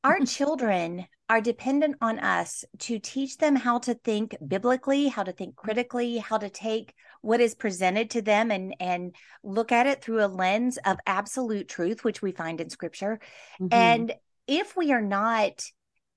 our 0.06 0.20
children 0.26 1.06
are 1.28 1.42
dependent 1.42 1.98
on 2.00 2.18
us 2.18 2.64
to 2.80 2.98
teach 2.98 3.40
them 3.40 3.58
how 3.58 3.80
to 3.80 3.94
think 3.94 4.38
biblically, 4.48 5.10
how 5.10 5.24
to 5.24 5.34
think 5.34 5.58
critically, 5.58 6.20
how 6.20 6.38
to 6.38 6.50
take 6.50 6.94
what 7.22 7.42
is 7.42 7.56
presented 7.56 8.12
to 8.12 8.22
them 8.22 8.52
and 8.52 8.76
and 8.80 9.16
look 9.44 9.72
at 9.72 9.88
it 9.88 10.02
through 10.02 10.24
a 10.24 10.28
lens 10.28 10.78
of 10.86 10.98
absolute 11.06 11.68
truth, 11.68 12.04
which 12.04 12.22
we 12.22 12.32
find 12.32 12.62
in 12.62 12.70
scripture. 12.70 13.20
Mm-hmm. 13.62 13.74
And 13.74 14.14
if 14.48 14.76
we 14.76 14.92
are 14.92 15.02
not 15.02 15.64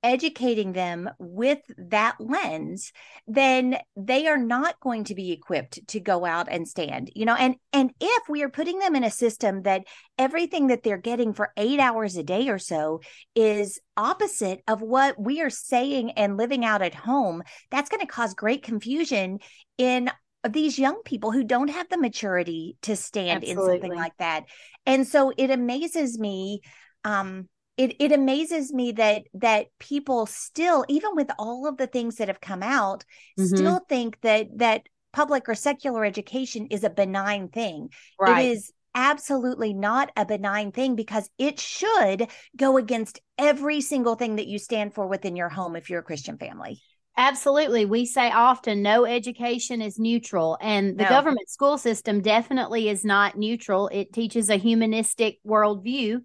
educating 0.03 0.73
them 0.73 1.09
with 1.19 1.61
that 1.79 2.17
lens 2.19 2.93
then 3.29 3.79
they 3.97 4.27
are 4.27 4.39
not 4.39 4.81
going 4.81 5.05
to 5.05 5.15
be 5.15 5.31
equipped 5.31 5.87
to 5.87 6.01
go 6.01 6.25
out 6.25 6.49
and 6.51 6.67
stand 6.67 7.11
you 7.15 7.25
know 7.25 7.37
and 7.37 7.55
and 7.73 7.93
if 8.01 8.29
we 8.29 8.43
are 8.43 8.49
putting 8.49 8.81
them 8.81 8.97
in 8.97 9.05
a 9.05 9.11
system 9.11 9.63
that 9.63 9.85
everything 10.19 10.67
that 10.67 10.83
they're 10.83 10.97
getting 10.97 11.33
for 11.33 11.53
8 11.57 11.79
hours 11.79 12.17
a 12.17 12.25
day 12.25 12.49
or 12.49 12.59
so 12.59 13.01
is 13.37 13.81
opposite 13.97 14.61
of 14.67 14.83
what 14.83 15.21
we 15.21 15.41
are 15.41 15.51
saying 15.51 16.11
and 16.13 16.37
living 16.37 16.65
out 16.65 16.83
at 16.83 16.95
home 16.95 17.43
that's 17.71 17.89
going 17.89 18.01
to 18.01 18.07
cause 18.07 18.35
great 18.35 18.65
confusion 18.65 19.39
in 19.79 20.11
these 20.49 20.79
young 20.79 21.03
people 21.05 21.31
who 21.31 21.45
don't 21.45 21.69
have 21.69 21.89
the 21.89 21.99
maturity 21.99 22.77
to 22.83 22.97
stand 22.97 23.45
Absolutely. 23.45 23.75
in 23.77 23.81
something 23.81 23.99
like 23.99 24.17
that 24.19 24.45
and 24.87 25.07
so 25.07 25.33
it 25.37 25.51
amazes 25.51 26.19
me 26.19 26.61
um 27.05 27.49
it 27.77 27.97
it 28.01 28.13
amazes 28.13 28.73
me 28.73 28.93
that 28.93 29.23
that 29.35 29.67
people 29.79 30.27
still 30.27 30.85
even 30.89 31.11
with 31.15 31.31
all 31.39 31.67
of 31.67 31.77
the 31.77 31.87
things 31.87 32.17
that 32.17 32.29
have 32.29 32.41
come 32.41 32.63
out 32.63 33.05
mm-hmm. 33.39 33.55
still 33.55 33.81
think 33.89 34.21
that 34.23 34.47
that 34.57 34.83
public 35.13 35.49
or 35.49 35.55
secular 35.55 36.05
education 36.05 36.67
is 36.71 36.85
a 36.85 36.91
benign 36.91 37.49
thing 37.49 37.89
right. 38.21 38.45
it 38.45 38.51
is 38.51 38.73
absolutely 38.95 39.73
not 39.73 40.11
a 40.17 40.27
benign 40.27 40.71
thing 40.71 40.97
because 40.97 41.31
it 41.39 41.59
should 41.59 42.29
go 42.57 42.77
against 42.77 43.21
every 43.39 43.81
single 43.81 44.17
thing 44.17 44.37
that 44.37 44.47
you 44.47 44.59
stand 44.59 44.93
for 44.93 45.07
within 45.07 45.35
your 45.35 45.49
home 45.49 45.77
if 45.77 45.89
you're 45.89 46.01
a 46.01 46.05
christian 46.05 46.37
family 46.37 46.81
Absolutely. 47.17 47.85
We 47.85 48.07
say 48.07 48.31
often 48.31 48.81
no 48.81 49.05
education 49.05 49.83
is 49.83 49.99
neutral, 49.99 50.57
and 50.61 50.99
the 50.99 51.05
no. 51.05 51.09
government 51.11 51.51
school 51.51 51.77
system 51.77 52.23
definitely 52.23 52.89
is 52.89 53.05
not 53.05 53.37
neutral. 53.37 53.89
It 53.89 54.13
teaches 54.13 54.49
a 54.49 54.57
humanistic 54.57 55.39
worldview 55.47 56.21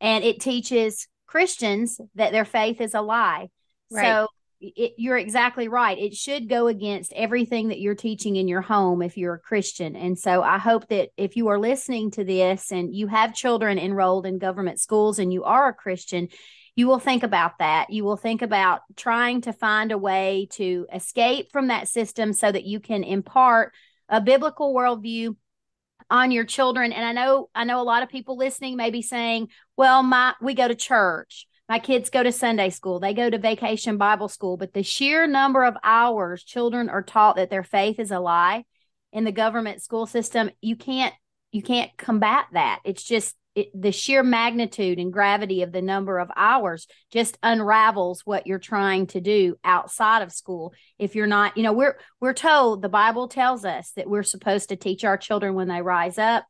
and 0.00 0.24
it 0.24 0.40
teaches 0.40 1.06
Christians 1.26 2.00
that 2.14 2.32
their 2.32 2.44
faith 2.44 2.80
is 2.80 2.94
a 2.94 3.02
lie. 3.02 3.48
Right. 3.90 4.04
So 4.04 4.28
it, 4.60 4.94
you're 4.98 5.18
exactly 5.18 5.68
right. 5.68 5.98
It 5.98 6.14
should 6.14 6.48
go 6.48 6.66
against 6.66 7.12
everything 7.14 7.68
that 7.68 7.80
you're 7.80 7.94
teaching 7.94 8.36
in 8.36 8.48
your 8.48 8.60
home 8.60 9.02
if 9.02 9.16
you're 9.16 9.34
a 9.34 9.38
Christian. 9.38 9.96
And 9.96 10.18
so 10.18 10.42
I 10.42 10.58
hope 10.58 10.88
that 10.88 11.10
if 11.16 11.36
you 11.36 11.48
are 11.48 11.58
listening 11.58 12.10
to 12.12 12.24
this 12.24 12.72
and 12.72 12.94
you 12.94 13.06
have 13.06 13.34
children 13.34 13.78
enrolled 13.78 14.26
in 14.26 14.38
government 14.38 14.80
schools 14.80 15.18
and 15.18 15.32
you 15.32 15.44
are 15.44 15.68
a 15.68 15.74
Christian, 15.74 16.28
you 16.76 16.86
will 16.86 16.98
think 16.98 17.22
about 17.22 17.58
that. 17.58 17.90
You 17.90 18.04
will 18.04 18.16
think 18.16 18.42
about 18.42 18.80
trying 18.96 19.42
to 19.42 19.52
find 19.52 19.92
a 19.92 19.98
way 19.98 20.48
to 20.52 20.86
escape 20.92 21.50
from 21.52 21.68
that 21.68 21.88
system 21.88 22.32
so 22.32 22.50
that 22.50 22.64
you 22.64 22.80
can 22.80 23.04
impart 23.04 23.72
a 24.08 24.20
biblical 24.20 24.74
worldview 24.74 25.36
on 26.10 26.30
your 26.30 26.44
children. 26.44 26.92
And 26.92 27.04
i 27.04 27.12
know 27.12 27.48
i 27.54 27.64
know 27.64 27.80
a 27.80 27.84
lot 27.84 28.02
of 28.02 28.08
people 28.08 28.36
listening 28.36 28.76
may 28.76 28.90
be 28.90 29.02
saying 29.02 29.48
well 29.76 30.02
my 30.02 30.34
we 30.40 30.54
go 30.54 30.68
to 30.68 30.74
church. 30.74 31.46
My 31.68 31.78
kids 31.78 32.10
go 32.10 32.22
to 32.22 32.32
sunday 32.32 32.70
school. 32.70 32.98
They 32.98 33.14
go 33.14 33.30
to 33.30 33.38
vacation 33.38 33.96
bible 33.96 34.28
school. 34.28 34.56
But 34.56 34.72
the 34.72 34.82
sheer 34.82 35.26
number 35.26 35.64
of 35.64 35.76
hours 35.84 36.42
children 36.42 36.88
are 36.88 37.02
taught 37.02 37.36
that 37.36 37.50
their 37.50 37.62
faith 37.62 38.00
is 38.00 38.10
a 38.10 38.18
lie 38.18 38.64
in 39.12 39.24
the 39.24 39.32
government 39.32 39.82
school 39.82 40.06
system 40.06 40.50
you 40.60 40.76
can't 40.76 41.14
you 41.52 41.62
can't 41.62 41.90
combat 41.96 42.46
that. 42.52 42.80
It's 42.84 43.02
just 43.02 43.36
it, 43.54 43.68
the 43.74 43.92
sheer 43.92 44.22
magnitude 44.22 44.98
and 44.98 45.12
gravity 45.12 45.62
of 45.62 45.72
the 45.72 45.82
number 45.82 46.18
of 46.18 46.30
hours 46.36 46.86
just 47.10 47.36
unravels 47.42 48.22
what 48.24 48.46
you're 48.46 48.58
trying 48.58 49.06
to 49.08 49.20
do 49.20 49.56
outside 49.64 50.22
of 50.22 50.32
school. 50.32 50.72
If 50.98 51.14
you're 51.14 51.26
not 51.26 51.56
you 51.56 51.62
know 51.62 51.72
we're 51.72 51.98
we're 52.20 52.32
told 52.32 52.82
the 52.82 52.88
bible 52.88 53.28
tells 53.28 53.64
us 53.64 53.92
that 53.96 54.08
we're 54.08 54.22
supposed 54.22 54.68
to 54.68 54.76
teach 54.76 55.04
our 55.04 55.16
children 55.16 55.54
when 55.54 55.68
they 55.68 55.82
rise 55.82 56.18
up 56.18 56.44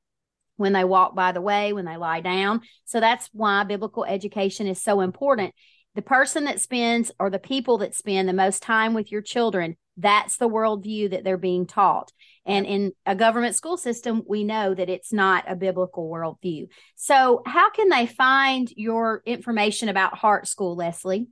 when 0.61 0.75
they 0.75 0.85
walk 0.85 1.14
by 1.14 1.33
the 1.33 1.40
way 1.40 1.73
when 1.73 1.87
they 1.87 1.97
lie 1.97 2.21
down. 2.21 2.61
So 2.85 3.00
that's 3.00 3.30
why 3.33 3.64
biblical 3.64 4.04
education 4.04 4.66
is 4.66 4.83
so 4.83 5.00
important. 5.00 5.54
The 5.95 6.02
person 6.02 6.45
that 6.45 6.61
spends 6.61 7.11
or 7.19 7.30
the 7.30 7.38
people 7.38 7.78
that 7.78 7.95
spend 7.95 8.28
the 8.28 8.35
most 8.35 8.62
time 8.62 8.92
with 8.92 9.11
your 9.11 9.23
children 9.23 9.76
that's 9.97 10.37
the 10.37 10.49
worldview 10.49 11.11
that 11.11 11.25
they're 11.25 11.37
being 11.37 11.67
taught 11.67 12.13
and 12.47 12.65
in 12.67 12.93
a 13.07 13.15
government 13.15 13.55
school 13.55 13.77
system, 13.77 14.23
we 14.27 14.43
know 14.45 14.75
that 14.75 14.89
it's 14.89 15.13
not 15.13 15.45
a 15.47 15.55
biblical 15.55 16.11
worldview. 16.11 16.69
So, 16.97 17.43
how 17.47 17.71
can 17.71 17.91
they 17.91 18.07
find 18.07 18.69
your 18.75 19.23
information 19.27 19.89
about 19.89 20.19
Heart 20.19 20.49
School, 20.49 20.75
Leslie? 20.75 21.29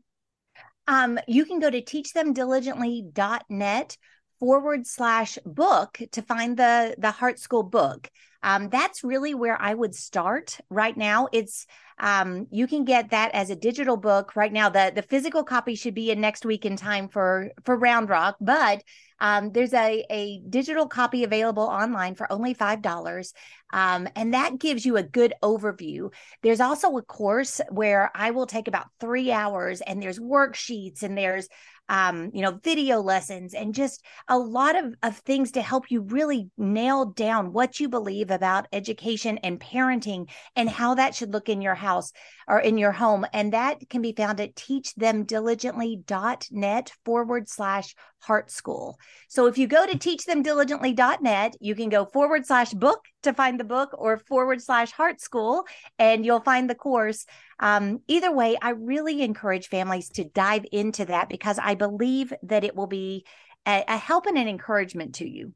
Um, 0.87 1.19
you 1.27 1.45
can 1.45 1.59
go 1.61 1.71
to 1.71 1.83
teachthemdiligently.net 1.83 3.97
forward 4.39 4.87
slash 4.87 5.39
book 5.45 5.99
to 6.13 6.23
find 6.23 6.57
the 6.57 6.95
the 6.99 7.11
heart 7.11 7.39
school 7.39 7.63
book 7.63 8.11
um, 8.43 8.69
that's 8.69 9.05
really 9.05 9.35
where 9.35 9.61
i 9.61 9.73
would 9.73 9.95
start 9.95 10.59
right 10.71 10.97
now 10.97 11.29
it's 11.33 11.67
um, 12.01 12.47
you 12.53 12.69
can 12.69 12.85
get 12.85 13.11
that 13.11 13.35
as 13.35 13.51
a 13.51 13.57
digital 13.57 13.97
book 13.97 14.37
right 14.37 14.53
now 14.53 14.69
the 14.69 14.93
the 14.95 15.03
physical 15.03 15.43
copy 15.43 15.75
should 15.75 15.95
be 15.95 16.11
in 16.11 16.21
next 16.21 16.45
week 16.45 16.65
in 16.65 16.77
time 16.77 17.09
for 17.09 17.51
for 17.65 17.77
round 17.77 18.09
rock 18.09 18.37
but 18.41 18.83
um, 19.21 19.51
there's 19.53 19.75
a, 19.75 20.05
a 20.11 20.41
digital 20.49 20.87
copy 20.87 21.25
available 21.25 21.65
online 21.65 22.15
for 22.15 22.31
only 22.33 22.55
$5. 22.55 23.33
Um, 23.73 24.09
and 24.15 24.35
that 24.35 24.59
gives 24.59 24.87
you 24.87 24.97
a 24.97 25.03
good 25.03 25.35
overview. 25.43 26.13
There's 26.43 26.61
also 26.61 26.97
a 26.97 27.03
course 27.03 27.61
where 27.71 28.11
I 28.15 28.31
will 28.31 28.47
take 28.47 28.69
about 28.69 28.87
three 29.01 29.31
hours 29.33 29.81
and 29.81 30.01
there's 30.01 30.19
worksheets 30.19 31.03
and 31.03 31.19
there's 31.19 31.49
um, 31.89 32.31
you 32.35 32.43
know, 32.43 32.59
video 32.63 33.01
lessons 33.01 33.55
and 33.55 33.75
just 33.75 34.05
a 34.29 34.39
lot 34.39 34.77
of, 34.77 34.95
of 35.03 35.17
things 35.19 35.53
to 35.53 35.63
help 35.63 35.91
you 35.91 36.03
really 36.03 36.51
nail 36.57 37.07
down 37.07 37.53
what 37.53 37.81
you 37.81 37.89
believe 37.89 38.31
about 38.31 38.69
education 38.73 39.39
and 39.39 39.59
parenting 39.61 40.29
and 40.55 40.69
how 40.69 40.95
that 40.95 41.15
should 41.15 41.33
look 41.33 41.49
in 41.49 41.63
your 41.63 41.75
house 41.75 42.13
or 42.47 42.59
in 42.59 42.77
your 42.79 42.93
home. 42.93 43.27
And 43.33 43.53
that 43.53 43.89
can 43.89 44.03
be 44.03 44.13
found 44.13 44.41
at 44.41 44.55
teachthemdiligently.net 44.55 46.93
forward 47.05 47.49
slash 47.49 47.95
heart 48.21 48.51
school. 48.51 48.99
So 49.29 49.47
if 49.47 49.59
you 49.59 49.67
go 49.67 49.87
to 49.87 49.97
teachthemdiligently.net, 49.97 51.57
you 51.61 51.75
can 51.75 51.89
go 51.89 52.05
forward 52.05 52.47
slash 52.47 52.73
book 52.73 53.05
to 53.23 53.33
find 53.33 53.59
the 53.59 53.65
book 53.65 53.91
or 53.93 54.19
forward 54.19 54.63
slash 54.63 54.93
heart 54.93 55.21
school 55.21 55.65
and 55.99 56.25
you'll 56.25 56.41
find 56.41 56.69
the 56.69 56.75
course. 56.75 57.27
Um, 57.61 58.01
either 58.07 58.33
way, 58.33 58.57
I 58.61 58.71
really 58.71 59.23
encourage 59.23 59.69
families 59.69 60.11
to 60.11 60.25
dive 60.25 60.65
into 60.71 61.05
that 61.07 61.29
because 61.29 61.59
I 61.59 61.75
believe 61.75 62.33
that 62.45 62.65
it 62.65 62.77
will 62.77 62.87
be 62.87 63.25
a, 63.67 63.85
a 63.89 63.97
help 63.97 64.27
and 64.27 64.39
an 64.39 64.49
encouragement 64.49 65.17
to 65.17 65.29
you. 65.29 65.53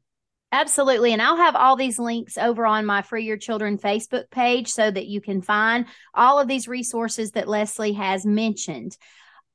Absolutely. 0.51 1.13
And 1.13 1.21
I'll 1.21 1.37
have 1.37 1.55
all 1.55 1.75
these 1.75 1.97
links 1.97 2.37
over 2.37 2.65
on 2.65 2.85
my 2.85 3.01
Free 3.01 3.25
Your 3.25 3.37
Children 3.37 3.79
Facebook 3.79 4.29
page 4.29 4.69
so 4.69 4.91
that 4.91 5.07
you 5.07 5.19
can 5.19 5.41
find 5.41 5.87
all 6.13 6.39
of 6.39 6.47
these 6.47 6.67
resources 6.67 7.31
that 7.31 7.47
Leslie 7.47 7.93
has 7.93 8.23
mentioned. 8.23 8.95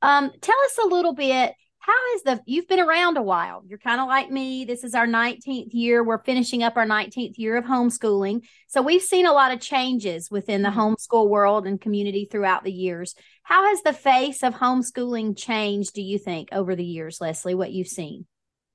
Um, 0.03 0.33
tell 0.41 0.59
us 0.65 0.79
a 0.83 0.89
little 0.89 1.15
bit 1.15 1.55
how 1.89 2.15
is 2.15 2.23
the 2.23 2.43
you've 2.45 2.69
been 2.69 2.81
around 2.81 3.17
a 3.17 3.23
while 3.23 3.63
you're 3.67 3.79
kind 3.79 4.01
of 4.01 4.07
like 4.07 4.31
me 4.31 4.67
this 4.67 4.85
is 4.85 4.95
our 4.95 5.07
19th 5.07 5.71
year 5.73 6.05
we're 6.05 6.23
finishing 6.23 6.63
up 6.63 6.77
our 6.77 6.87
19th 6.87 7.39
year 7.39 7.57
of 7.57 7.65
homeschooling 7.65 8.47
so 8.67 8.83
we've 8.83 9.03
seen 9.03 9.25
a 9.25 9.33
lot 9.33 9.53
of 9.53 9.61
changes 9.61 10.31
within 10.31 10.61
the 10.63 10.69
mm-hmm. 10.69 10.81
homeschool 10.81 11.29
world 11.29 11.67
and 11.67 11.81
community 11.81 12.29
throughout 12.31 12.63
the 12.63 12.73
years 12.73 13.15
how 13.43 13.67
has 13.69 13.81
the 13.83 13.95
face 13.95 14.43
of 14.43 14.55
homeschooling 14.55 15.35
changed 15.37 15.95
do 15.95 16.03
you 16.03 16.19
think 16.19 16.51
over 16.53 16.77
the 16.77 16.85
years 16.85 17.21
leslie 17.21 17.55
what 17.55 17.73
you've 17.73 17.89
seen 17.89 18.27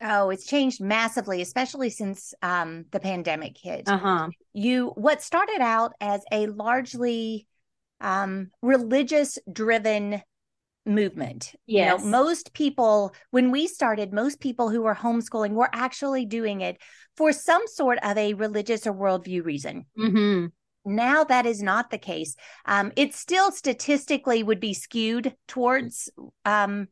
Oh, 0.05 0.31
it's 0.31 0.45
changed 0.45 0.81
massively, 0.81 1.41
especially 1.41 1.89
since 1.89 2.33
um, 2.41 2.83
the 2.91 2.99
pandemic 2.99 3.57
hit. 3.57 3.87
Uh-huh. 3.87 4.27
You 4.51 4.87
what 4.95 5.21
started 5.21 5.61
out 5.61 5.93
as 6.01 6.21
a 6.29 6.47
largely 6.47 7.47
um, 8.01 8.51
religious 8.61 9.39
driven 9.49 10.21
movement. 10.85 11.53
Yes. 11.65 11.99
You 12.01 12.05
know, 12.05 12.11
most 12.11 12.53
people, 12.53 13.13
when 13.31 13.51
we 13.51 13.67
started, 13.67 14.13
most 14.13 14.39
people 14.39 14.69
who 14.69 14.81
were 14.81 14.95
homeschooling 14.95 15.51
were 15.51 15.69
actually 15.71 16.25
doing 16.25 16.61
it 16.61 16.77
for 17.15 17.31
some 17.31 17.61
sort 17.67 17.99
of 18.03 18.17
a 18.17 18.33
religious 18.33 18.87
or 18.87 18.93
worldview 18.93 19.43
reason. 19.45 19.85
Mm-hmm. 19.97 20.47
Now 20.85 21.23
that 21.23 21.45
is 21.45 21.61
not 21.61 21.91
the 21.91 21.97
case. 21.97 22.35
Um, 22.65 22.91
it 22.95 23.13
still 23.13 23.51
statistically 23.51 24.43
would 24.43 24.59
be 24.59 24.73
skewed 24.73 25.33
towards 25.47 26.09
um, 26.43 26.89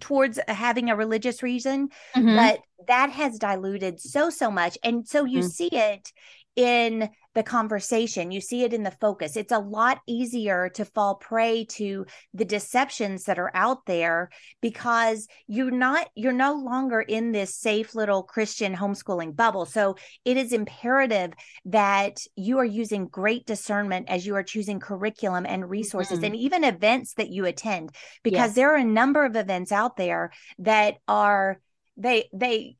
towards 0.00 0.40
having 0.48 0.90
a 0.90 0.96
religious 0.96 1.42
reason, 1.42 1.90
mm-hmm. 2.16 2.34
but 2.36 2.60
that 2.88 3.10
has 3.10 3.38
diluted 3.38 4.00
so 4.00 4.30
so 4.30 4.50
much, 4.50 4.76
and 4.82 5.06
so 5.06 5.24
you 5.24 5.40
mm-hmm. 5.40 5.48
see 5.48 5.68
it 5.72 6.12
in 6.56 7.08
the 7.34 7.42
conversation. 7.42 8.32
You 8.32 8.40
see 8.40 8.64
it 8.64 8.72
in 8.72 8.82
the 8.82 8.90
focus. 8.90 9.36
It's 9.36 9.52
a 9.52 9.58
lot 9.58 10.00
easier 10.06 10.68
to 10.70 10.84
fall 10.84 11.14
prey 11.14 11.64
to 11.70 12.06
the 12.34 12.44
deceptions 12.44 13.24
that 13.24 13.38
are 13.38 13.52
out 13.54 13.86
there 13.86 14.30
because 14.60 15.28
you're 15.46 15.70
not, 15.70 16.08
you're 16.14 16.32
no 16.32 16.54
longer 16.54 17.00
in 17.00 17.32
this 17.32 17.54
safe 17.54 17.94
little 17.94 18.22
Christian 18.22 18.74
homeschooling 18.74 19.36
bubble. 19.36 19.64
So 19.64 19.96
it 20.24 20.36
is 20.36 20.52
imperative 20.52 21.32
that 21.66 22.18
you 22.34 22.58
are 22.58 22.64
using 22.64 23.06
great 23.06 23.46
discernment 23.46 24.08
as 24.08 24.26
you 24.26 24.34
are 24.34 24.42
choosing 24.42 24.80
curriculum 24.80 25.46
and 25.46 25.68
resources 25.70 26.18
mm-hmm. 26.18 26.24
and 26.26 26.36
even 26.36 26.64
events 26.64 27.14
that 27.14 27.30
you 27.30 27.46
attend 27.46 27.90
because 28.22 28.48
yes. 28.48 28.54
there 28.54 28.72
are 28.72 28.78
a 28.78 28.84
number 28.84 29.24
of 29.24 29.36
events 29.36 29.72
out 29.72 29.96
there 29.96 30.32
that 30.58 30.94
are 31.06 31.60
they 31.96 32.28
they 32.32 32.76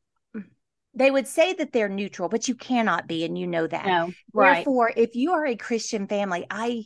they 0.94 1.10
would 1.10 1.26
say 1.26 1.52
that 1.54 1.72
they're 1.72 1.88
neutral, 1.88 2.28
but 2.28 2.48
you 2.48 2.54
cannot 2.54 3.06
be, 3.06 3.24
and 3.24 3.38
you 3.38 3.46
know 3.46 3.66
that. 3.66 3.86
No, 3.86 4.12
right. 4.32 4.56
Therefore, 4.56 4.92
if 4.96 5.14
you 5.14 5.32
are 5.32 5.46
a 5.46 5.56
Christian 5.56 6.06
family, 6.06 6.46
I 6.50 6.84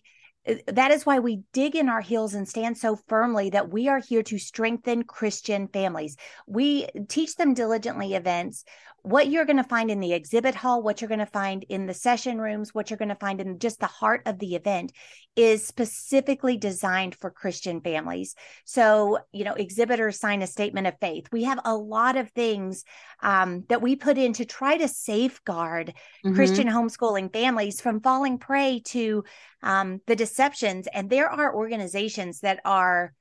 that 0.66 0.90
is 0.90 1.06
why 1.06 1.18
we 1.18 1.42
dig 1.52 1.74
in 1.74 1.88
our 1.88 2.00
heels 2.00 2.34
and 2.34 2.48
stand 2.48 2.76
so 2.76 2.96
firmly 3.08 3.50
that 3.50 3.70
we 3.70 3.88
are 3.88 4.00
here 4.00 4.22
to 4.24 4.38
strengthen 4.38 5.04
Christian 5.04 5.68
families. 5.68 6.16
We 6.46 6.86
teach 7.08 7.36
them 7.36 7.54
diligently 7.54 8.14
events 8.14 8.64
what 9.04 9.28
you're 9.28 9.44
going 9.44 9.58
to 9.58 9.64
find 9.64 9.90
in 9.90 10.00
the 10.00 10.14
exhibit 10.14 10.54
hall, 10.54 10.82
what 10.82 11.00
you're 11.02 11.08
going 11.08 11.18
to 11.18 11.26
find 11.26 11.62
in 11.68 11.84
the 11.84 11.92
session 11.92 12.40
rooms, 12.40 12.72
what 12.72 12.88
you're 12.88 12.96
going 12.96 13.10
to 13.10 13.14
find 13.14 13.38
in 13.38 13.58
just 13.58 13.78
the 13.78 13.86
heart 13.86 14.22
of 14.24 14.38
the 14.38 14.54
event 14.54 14.92
is 15.36 15.66
specifically 15.66 16.56
designed 16.56 17.14
for 17.14 17.30
Christian 17.30 17.82
families. 17.82 18.34
So, 18.64 19.18
you 19.30 19.44
know, 19.44 19.52
exhibitors 19.52 20.18
sign 20.18 20.40
a 20.40 20.46
statement 20.46 20.86
of 20.86 20.94
faith. 21.02 21.28
We 21.30 21.44
have 21.44 21.60
a 21.66 21.76
lot 21.76 22.16
of 22.16 22.30
things 22.30 22.84
um, 23.22 23.64
that 23.68 23.82
we 23.82 23.94
put 23.94 24.16
in 24.16 24.32
to 24.34 24.46
try 24.46 24.78
to 24.78 24.88
safeguard 24.88 25.92
mm-hmm. 26.24 26.34
Christian 26.34 26.68
homeschooling 26.68 27.30
families 27.30 27.82
from 27.82 28.00
falling 28.00 28.38
prey 28.38 28.80
to 28.86 29.24
um, 29.64 30.00
the 30.06 30.14
deceptions. 30.14 30.86
And 30.92 31.10
there 31.10 31.28
are 31.28 31.54
organizations 31.54 32.40
that 32.40 32.60
are 32.64 33.12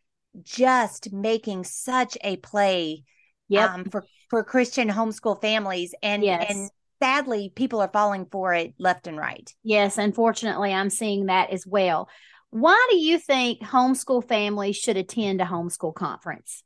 just 0.43 1.11
making 1.11 1.63
such 1.63 2.17
a 2.23 2.37
play 2.37 3.03
yep. 3.47 3.69
um, 3.69 3.85
for 3.85 4.05
for 4.29 4.43
Christian 4.43 4.89
homeschool 4.89 5.39
families, 5.41 5.93
and 6.01 6.23
yes. 6.23 6.45
and 6.49 6.69
sadly, 7.01 7.51
people 7.55 7.81
are 7.81 7.89
falling 7.91 8.25
for 8.31 8.53
it 8.53 8.73
left 8.79 9.07
and 9.07 9.17
right. 9.17 9.49
Yes, 9.63 9.97
unfortunately, 9.97 10.73
I'm 10.73 10.89
seeing 10.89 11.27
that 11.27 11.51
as 11.51 11.65
well. 11.65 12.09
Why 12.49 12.87
do 12.89 12.97
you 12.97 13.17
think 13.19 13.61
homeschool 13.61 14.27
families 14.27 14.75
should 14.75 14.97
attend 14.97 15.41
a 15.41 15.45
homeschool 15.45 15.93
conference? 15.93 16.63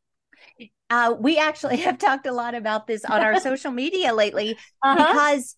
Uh, 0.89 1.15
we 1.19 1.37
actually 1.37 1.77
have 1.87 1.97
talked 1.97 2.25
a 2.25 2.31
lot 2.31 2.55
about 2.55 2.87
this 2.87 3.03
on 3.05 3.21
our 3.21 3.39
social 3.41 3.71
media 3.71 4.13
lately 4.13 4.57
uh-huh. 4.81 4.95
because 4.95 5.55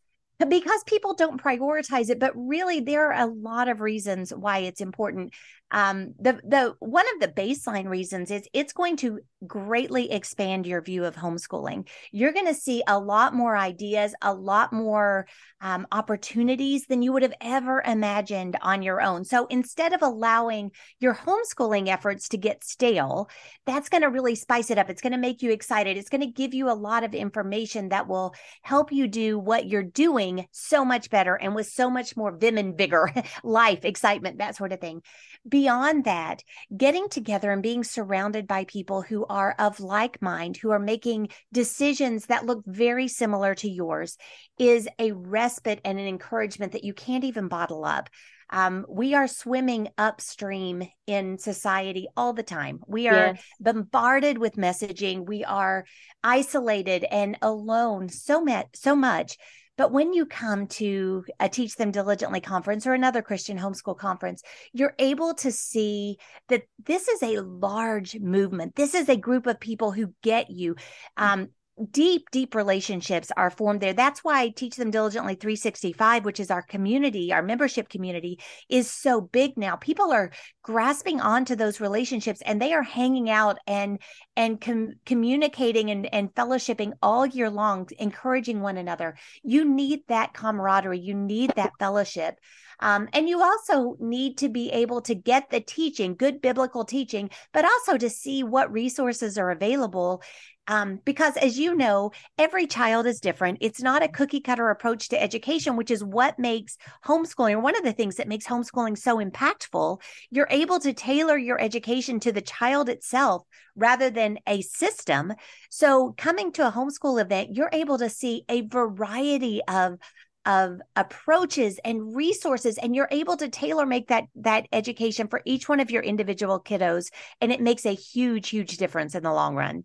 because 0.47 0.83
people 0.85 1.13
don't 1.13 1.41
prioritize 1.41 2.09
it 2.09 2.19
but 2.19 2.31
really 2.35 2.79
there 2.79 3.11
are 3.11 3.27
a 3.27 3.31
lot 3.31 3.67
of 3.67 3.81
reasons 3.81 4.33
why 4.33 4.59
it's 4.59 4.81
important 4.81 5.33
um, 5.71 6.15
the 6.19 6.39
the 6.43 6.75
one 6.79 7.05
of 7.13 7.21
the 7.21 7.27
baseline 7.27 7.87
reasons 7.87 8.31
is 8.31 8.43
it's 8.53 8.73
going 8.73 8.97
to 8.97 9.19
greatly 9.45 10.11
expand 10.11 10.65
your 10.65 10.81
view 10.81 11.05
of 11.05 11.15
homeschooling. 11.15 11.87
You're 12.11 12.33
going 12.33 12.47
to 12.47 12.53
see 12.53 12.83
a 12.87 12.99
lot 12.99 13.33
more 13.33 13.55
ideas, 13.55 14.13
a 14.21 14.33
lot 14.33 14.73
more 14.73 15.27
um, 15.61 15.85
opportunities 15.91 16.85
than 16.87 17.01
you 17.01 17.13
would 17.13 17.21
have 17.21 17.33
ever 17.39 17.81
imagined 17.85 18.57
on 18.61 18.81
your 18.81 19.01
own. 19.01 19.25
So 19.25 19.45
instead 19.47 19.93
of 19.93 20.01
allowing 20.01 20.71
your 20.99 21.13
homeschooling 21.13 21.87
efforts 21.87 22.29
to 22.29 22.37
get 22.37 22.63
stale, 22.63 23.29
that's 23.65 23.89
going 23.89 24.03
to 24.03 24.09
really 24.09 24.35
spice 24.35 24.71
it 24.71 24.77
up. 24.77 24.89
It's 24.89 25.01
going 25.01 25.13
to 25.13 25.19
make 25.19 25.41
you 25.41 25.51
excited. 25.51 25.97
It's 25.97 26.09
going 26.09 26.21
to 26.21 26.27
give 26.27 26.53
you 26.53 26.69
a 26.69 26.73
lot 26.73 27.03
of 27.03 27.13
information 27.13 27.89
that 27.89 28.07
will 28.07 28.33
help 28.63 28.91
you 28.91 29.07
do 29.07 29.37
what 29.37 29.67
you're 29.67 29.83
doing 29.83 30.47
so 30.51 30.83
much 30.83 31.09
better 31.09 31.35
and 31.35 31.53
with 31.55 31.67
so 31.67 31.89
much 31.89 32.17
more 32.17 32.35
vim 32.35 32.57
and 32.57 32.77
vigor, 32.77 33.11
life, 33.43 33.85
excitement, 33.85 34.39
that 34.39 34.55
sort 34.55 34.73
of 34.73 34.81
thing 34.81 35.01
beyond 35.47 36.05
that, 36.05 36.43
getting 36.75 37.09
together 37.09 37.51
and 37.51 37.63
being 37.63 37.83
surrounded 37.83 38.47
by 38.47 38.65
people 38.65 39.01
who 39.01 39.25
are 39.25 39.55
of 39.57 39.79
like 39.79 40.21
mind, 40.21 40.57
who 40.57 40.71
are 40.71 40.79
making 40.79 41.29
decisions 41.51 42.25
that 42.27 42.45
look 42.45 42.63
very 42.65 43.07
similar 43.07 43.55
to 43.55 43.69
yours, 43.69 44.17
is 44.57 44.87
a 44.97 45.11
respite 45.11 45.81
and 45.85 45.99
an 45.99 46.07
encouragement 46.07 46.73
that 46.73 46.83
you 46.83 46.93
can't 46.93 47.23
even 47.23 47.47
bottle 47.47 47.85
up. 47.85 48.09
Um, 48.51 48.85
we 48.89 49.13
are 49.13 49.27
swimming 49.27 49.89
upstream 49.97 50.87
in 51.05 51.37
society 51.37 52.07
all 52.17 52.33
the 52.33 52.43
time. 52.43 52.79
We 52.87 53.07
are 53.07 53.33
yes. 53.35 53.43
bombarded 53.59 54.39
with 54.39 54.55
messaging. 54.55 55.27
We 55.27 55.43
are 55.43 55.85
isolated 56.23 57.03
and 57.03 57.37
alone 57.41 58.09
so 58.09 58.41
much, 58.41 58.67
so 58.73 58.95
much 58.95 59.37
but 59.79 59.93
when 59.93 60.11
you 60.11 60.25
come 60.25 60.67
to 60.67 61.23
a 61.39 61.47
Teach 61.47 61.77
Them 61.77 61.91
Diligently 61.91 62.41
conference 62.41 62.85
or 62.85 62.91
another 62.91 63.21
Christian 63.21 63.57
homeschool 63.57 63.97
conference, 63.97 64.43
you're 64.73 64.93
able 64.99 65.33
to 65.35 65.53
see 65.53 66.17
that 66.49 66.63
this 66.85 67.07
is 67.07 67.23
a 67.23 67.39
large 67.39 68.19
movement. 68.19 68.75
This 68.75 68.93
is 68.93 69.07
a 69.07 69.15
group 69.15 69.47
of 69.47 69.57
people 69.57 69.93
who 69.93 70.13
get 70.21 70.49
you. 70.49 70.75
Um, 71.15 71.51
deep, 71.91 72.29
deep 72.31 72.55
relationships 72.55 73.31
are 73.37 73.49
formed 73.49 73.81
there. 73.81 73.93
That's 73.93 74.23
why 74.23 74.41
I 74.41 74.49
Teach 74.49 74.75
Them 74.75 74.91
Diligently 74.91 75.35
365, 75.35 76.25
which 76.25 76.39
is 76.39 76.51
our 76.51 76.61
community, 76.61 77.31
our 77.31 77.41
membership 77.41 77.89
community, 77.89 78.39
is 78.69 78.89
so 78.89 79.21
big 79.21 79.57
now. 79.57 79.75
People 79.75 80.11
are 80.11 80.31
grasping 80.63 81.21
onto 81.21 81.55
those 81.55 81.79
relationships 81.79 82.41
and 82.45 82.61
they 82.61 82.73
are 82.73 82.83
hanging 82.83 83.29
out 83.29 83.57
and 83.67 83.99
and 84.35 84.61
com- 84.61 84.93
communicating 85.05 85.89
and, 85.89 86.13
and 86.13 86.33
fellowshipping 86.33 86.93
all 87.01 87.25
year 87.25 87.49
long, 87.49 87.87
encouraging 87.97 88.61
one 88.61 88.77
another. 88.77 89.15
You 89.43 89.65
need 89.65 90.01
that 90.07 90.33
camaraderie, 90.33 90.99
you 90.99 91.13
need 91.13 91.53
that 91.55 91.73
fellowship. 91.79 92.35
Um, 92.79 93.09
and 93.11 93.27
you 93.27 93.41
also 93.41 93.97
need 93.99 94.37
to 94.37 94.47
be 94.47 94.71
able 94.71 95.01
to 95.01 95.15
get 95.15 95.49
the 95.49 95.59
teaching, 95.59 96.15
good 96.15 96.41
biblical 96.41 96.85
teaching, 96.85 97.29
but 97.51 97.65
also 97.65 97.97
to 97.97 98.09
see 98.09 98.43
what 98.43 98.71
resources 98.71 99.37
are 99.37 99.51
available 99.51 100.23
um, 100.69 100.99
because 101.03 101.35
as 101.35 101.57
you 101.57 101.75
know, 101.75 102.11
every 102.37 102.67
child 102.67 103.07
is 103.07 103.19
different. 103.19 103.57
It's 103.59 103.81
not 103.81 104.03
a 104.03 104.07
cookie 104.07 104.39
cutter 104.39 104.69
approach 104.69 105.09
to 105.09 105.21
education, 105.21 105.75
which 105.75 105.89
is 105.89 106.03
what 106.03 106.37
makes 106.37 106.77
homeschooling, 107.03 107.53
or 107.53 107.59
one 107.59 107.75
of 107.75 107.83
the 107.83 107.91
things 107.91 108.17
that 108.17 108.27
makes 108.27 108.45
homeschooling 108.45 108.95
so 108.95 109.17
impactful. 109.17 109.99
You're 110.29 110.47
able 110.51 110.79
to 110.79 110.93
tailor 110.93 111.37
your 111.37 111.59
education 111.59 112.19
to 112.21 112.31
the 112.31 112.41
child 112.41 112.87
itself 112.87 113.47
rather 113.75 114.11
than 114.11 114.37
a 114.47 114.61
system. 114.61 115.33
So, 115.71 116.13
coming 116.17 116.51
to 116.53 116.67
a 116.67 116.71
homeschool 116.71 117.19
event, 117.19 117.49
you're 117.51 117.71
able 117.73 117.97
to 117.97 118.09
see 118.09 118.45
a 118.47 118.61
variety 118.61 119.61
of 119.67 119.97
of 120.45 120.79
approaches 120.95 121.79
and 121.83 122.15
resources 122.15 122.77
and 122.77 122.95
you're 122.95 123.09
able 123.11 123.35
to 123.35 123.49
tailor 123.49 123.85
make 123.85 124.07
that 124.07 124.23
that 124.35 124.67
education 124.71 125.27
for 125.27 125.41
each 125.45 125.67
one 125.67 125.81
of 125.81 125.91
your 125.91 126.01
individual 126.01 126.61
kiddos 126.61 127.11
and 127.41 127.51
it 127.51 127.59
makes 127.59 127.85
a 127.85 127.93
huge 127.93 128.47
huge 128.47 128.77
difference 128.77 129.15
in 129.15 129.21
the 129.21 129.33
long 129.33 129.53
run 129.53 129.83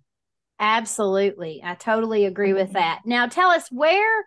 Absolutely. 0.59 1.61
I 1.65 1.75
totally 1.75 2.25
agree 2.25 2.53
with 2.53 2.69
mm-hmm. 2.69 2.79
that. 2.79 3.03
Now 3.05 3.27
tell 3.27 3.51
us 3.51 3.69
where 3.71 4.25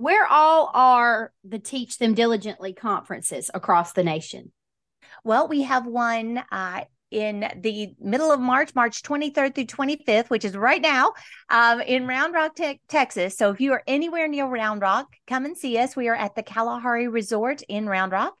where 0.00 0.26
all 0.26 0.70
are 0.72 1.30
the 1.44 1.58
Teach 1.58 1.98
Them 1.98 2.14
Diligently 2.14 2.72
conferences 2.72 3.50
across 3.52 3.92
the 3.92 4.02
nation? 4.02 4.50
Well, 5.24 5.46
we 5.46 5.62
have 5.62 5.84
one 5.84 6.42
uh, 6.50 6.84
in 7.10 7.46
the 7.60 7.94
middle 8.00 8.32
of 8.32 8.40
March, 8.40 8.74
March 8.74 9.02
23rd 9.02 9.54
through 9.54 9.66
25th, 9.66 10.30
which 10.30 10.46
is 10.46 10.56
right 10.56 10.80
now 10.80 11.12
um, 11.50 11.82
in 11.82 12.06
Round 12.06 12.32
Rock, 12.32 12.54
te- 12.54 12.80
Texas. 12.88 13.36
So 13.36 13.50
if 13.50 13.60
you 13.60 13.72
are 13.72 13.82
anywhere 13.86 14.26
near 14.26 14.46
Round 14.46 14.80
Rock, 14.80 15.06
come 15.26 15.44
and 15.44 15.56
see 15.56 15.76
us. 15.76 15.94
We 15.94 16.08
are 16.08 16.14
at 16.14 16.34
the 16.34 16.42
Kalahari 16.42 17.08
Resort 17.08 17.60
in 17.68 17.86
Round 17.86 18.12
Rock. 18.12 18.34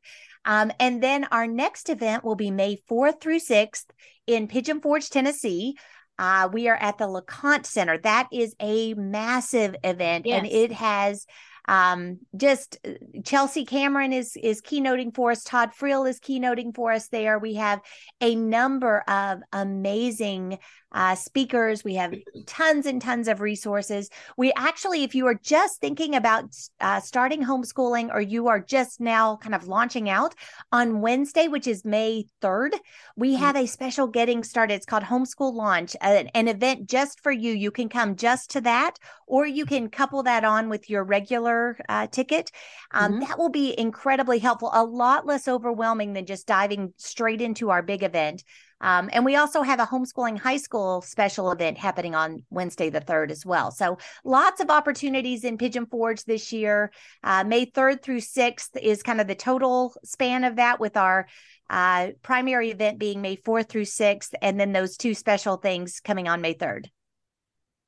Um, 0.46 0.72
and 0.80 1.02
then 1.02 1.26
our 1.30 1.46
next 1.46 1.90
event 1.90 2.24
will 2.24 2.36
be 2.36 2.50
May 2.50 2.78
4th 2.90 3.20
through 3.20 3.40
6th 3.40 3.84
in 4.26 4.48
Pigeon 4.48 4.80
Forge, 4.80 5.10
Tennessee. 5.10 5.76
Uh, 6.18 6.48
we 6.52 6.68
are 6.68 6.76
at 6.76 6.98
the 6.98 7.06
LeConte 7.06 7.66
Center. 7.66 7.98
That 7.98 8.28
is 8.32 8.54
a 8.60 8.94
massive 8.94 9.74
event, 9.82 10.26
yes. 10.26 10.38
and 10.38 10.46
it 10.46 10.72
has 10.72 11.26
um, 11.66 12.18
just 12.36 12.78
uh, 12.86 12.92
Chelsea 13.24 13.64
Cameron 13.64 14.12
is 14.12 14.36
is 14.42 14.60
keynoting 14.60 15.14
for 15.14 15.30
us. 15.30 15.44
Todd 15.44 15.70
Friel 15.78 16.08
is 16.08 16.20
keynoting 16.20 16.74
for 16.74 16.92
us 16.92 17.08
there. 17.08 17.38
We 17.38 17.54
have 17.54 17.80
a 18.20 18.34
number 18.34 19.00
of 19.08 19.40
amazing 19.52 20.58
uh, 20.92 21.14
speakers. 21.14 21.84
We 21.84 21.94
have 21.94 22.14
tons 22.46 22.86
and 22.86 23.00
tons 23.00 23.28
of 23.28 23.40
resources. 23.40 24.10
We 24.36 24.52
actually, 24.56 25.04
if 25.04 25.14
you 25.14 25.26
are 25.26 25.34
just 25.34 25.80
thinking 25.80 26.14
about 26.14 26.54
uh, 26.80 27.00
starting 27.00 27.44
homeschooling 27.44 28.12
or 28.12 28.20
you 28.20 28.48
are 28.48 28.60
just 28.60 29.00
now 29.00 29.36
kind 29.36 29.54
of 29.54 29.68
launching 29.68 30.08
out 30.08 30.34
on 30.72 31.00
Wednesday, 31.00 31.48
which 31.48 31.66
is 31.66 31.84
May 31.84 32.26
3rd, 32.42 32.72
we 33.16 33.34
mm-hmm. 33.34 33.42
have 33.44 33.56
a 33.56 33.66
special 33.66 34.06
getting 34.06 34.42
started. 34.42 34.74
It's 34.74 34.86
called 34.86 35.04
Homeschool 35.04 35.54
Launch, 35.54 35.94
an, 36.00 36.28
an 36.34 36.48
event 36.48 36.88
just 36.88 37.20
for 37.20 37.32
you. 37.32 37.52
You 37.52 37.70
can 37.70 37.88
come 37.88 38.16
just 38.16 38.50
to 38.50 38.60
that, 38.62 38.96
or 39.26 39.46
you 39.46 39.66
can 39.66 39.90
couple 39.90 40.22
that 40.24 40.44
on 40.44 40.68
with 40.68 40.90
your 40.90 41.04
regular 41.04 41.78
uh, 41.88 42.06
ticket. 42.08 42.50
Um, 42.90 43.12
mm-hmm. 43.12 43.20
That 43.20 43.38
will 43.38 43.48
be 43.48 43.78
incredibly 43.78 44.38
helpful, 44.38 44.70
a 44.72 44.84
lot 44.84 45.26
less 45.26 45.46
overwhelming 45.46 46.14
than 46.14 46.26
just 46.26 46.46
diving 46.46 46.94
straight 46.96 47.40
into 47.40 47.70
our 47.70 47.82
big 47.82 48.02
event. 48.02 48.42
Um, 48.80 49.10
and 49.12 49.24
we 49.24 49.36
also 49.36 49.62
have 49.62 49.80
a 49.80 49.86
homeschooling 49.86 50.38
high 50.38 50.56
school 50.56 51.02
special 51.02 51.50
event 51.52 51.78
happening 51.78 52.14
on 52.14 52.44
Wednesday 52.50 52.90
the 52.90 53.00
3rd 53.00 53.30
as 53.30 53.44
well. 53.44 53.70
So 53.70 53.98
lots 54.24 54.60
of 54.60 54.70
opportunities 54.70 55.44
in 55.44 55.58
Pigeon 55.58 55.86
Forge 55.86 56.24
this 56.24 56.52
year. 56.52 56.90
Uh, 57.22 57.44
May 57.44 57.66
3rd 57.66 58.02
through 58.02 58.20
6th 58.20 58.76
is 58.80 59.02
kind 59.02 59.20
of 59.20 59.26
the 59.26 59.34
total 59.34 59.94
span 60.04 60.44
of 60.44 60.56
that, 60.56 60.80
with 60.80 60.96
our 60.96 61.26
uh, 61.68 62.08
primary 62.22 62.70
event 62.70 62.98
being 62.98 63.20
May 63.20 63.36
4th 63.36 63.68
through 63.68 63.84
6th, 63.84 64.32
and 64.42 64.58
then 64.58 64.72
those 64.72 64.96
two 64.96 65.14
special 65.14 65.56
things 65.56 66.00
coming 66.00 66.28
on 66.28 66.40
May 66.40 66.54
3rd. 66.54 66.86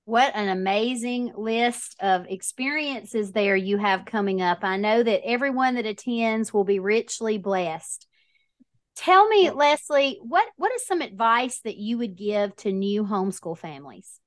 What 0.04 0.32
an 0.34 0.48
amazing 0.48 1.32
list 1.36 1.96
of 2.00 2.26
experiences 2.28 3.30
there 3.30 3.54
you 3.54 3.78
have 3.78 4.04
coming 4.04 4.42
up. 4.42 4.58
I 4.62 4.76
know 4.76 5.02
that 5.02 5.24
everyone 5.24 5.76
that 5.76 5.86
attends 5.86 6.52
will 6.52 6.64
be 6.64 6.80
richly 6.80 7.38
blessed. 7.38 8.06
Tell 8.96 9.26
me, 9.28 9.50
Leslie, 9.50 10.18
what 10.22 10.46
what 10.56 10.72
is 10.72 10.86
some 10.86 11.00
advice 11.00 11.60
that 11.64 11.76
you 11.76 11.98
would 11.98 12.16
give 12.16 12.54
to 12.56 12.72
new 12.72 13.04
homeschool 13.04 13.56
families? 13.56 14.20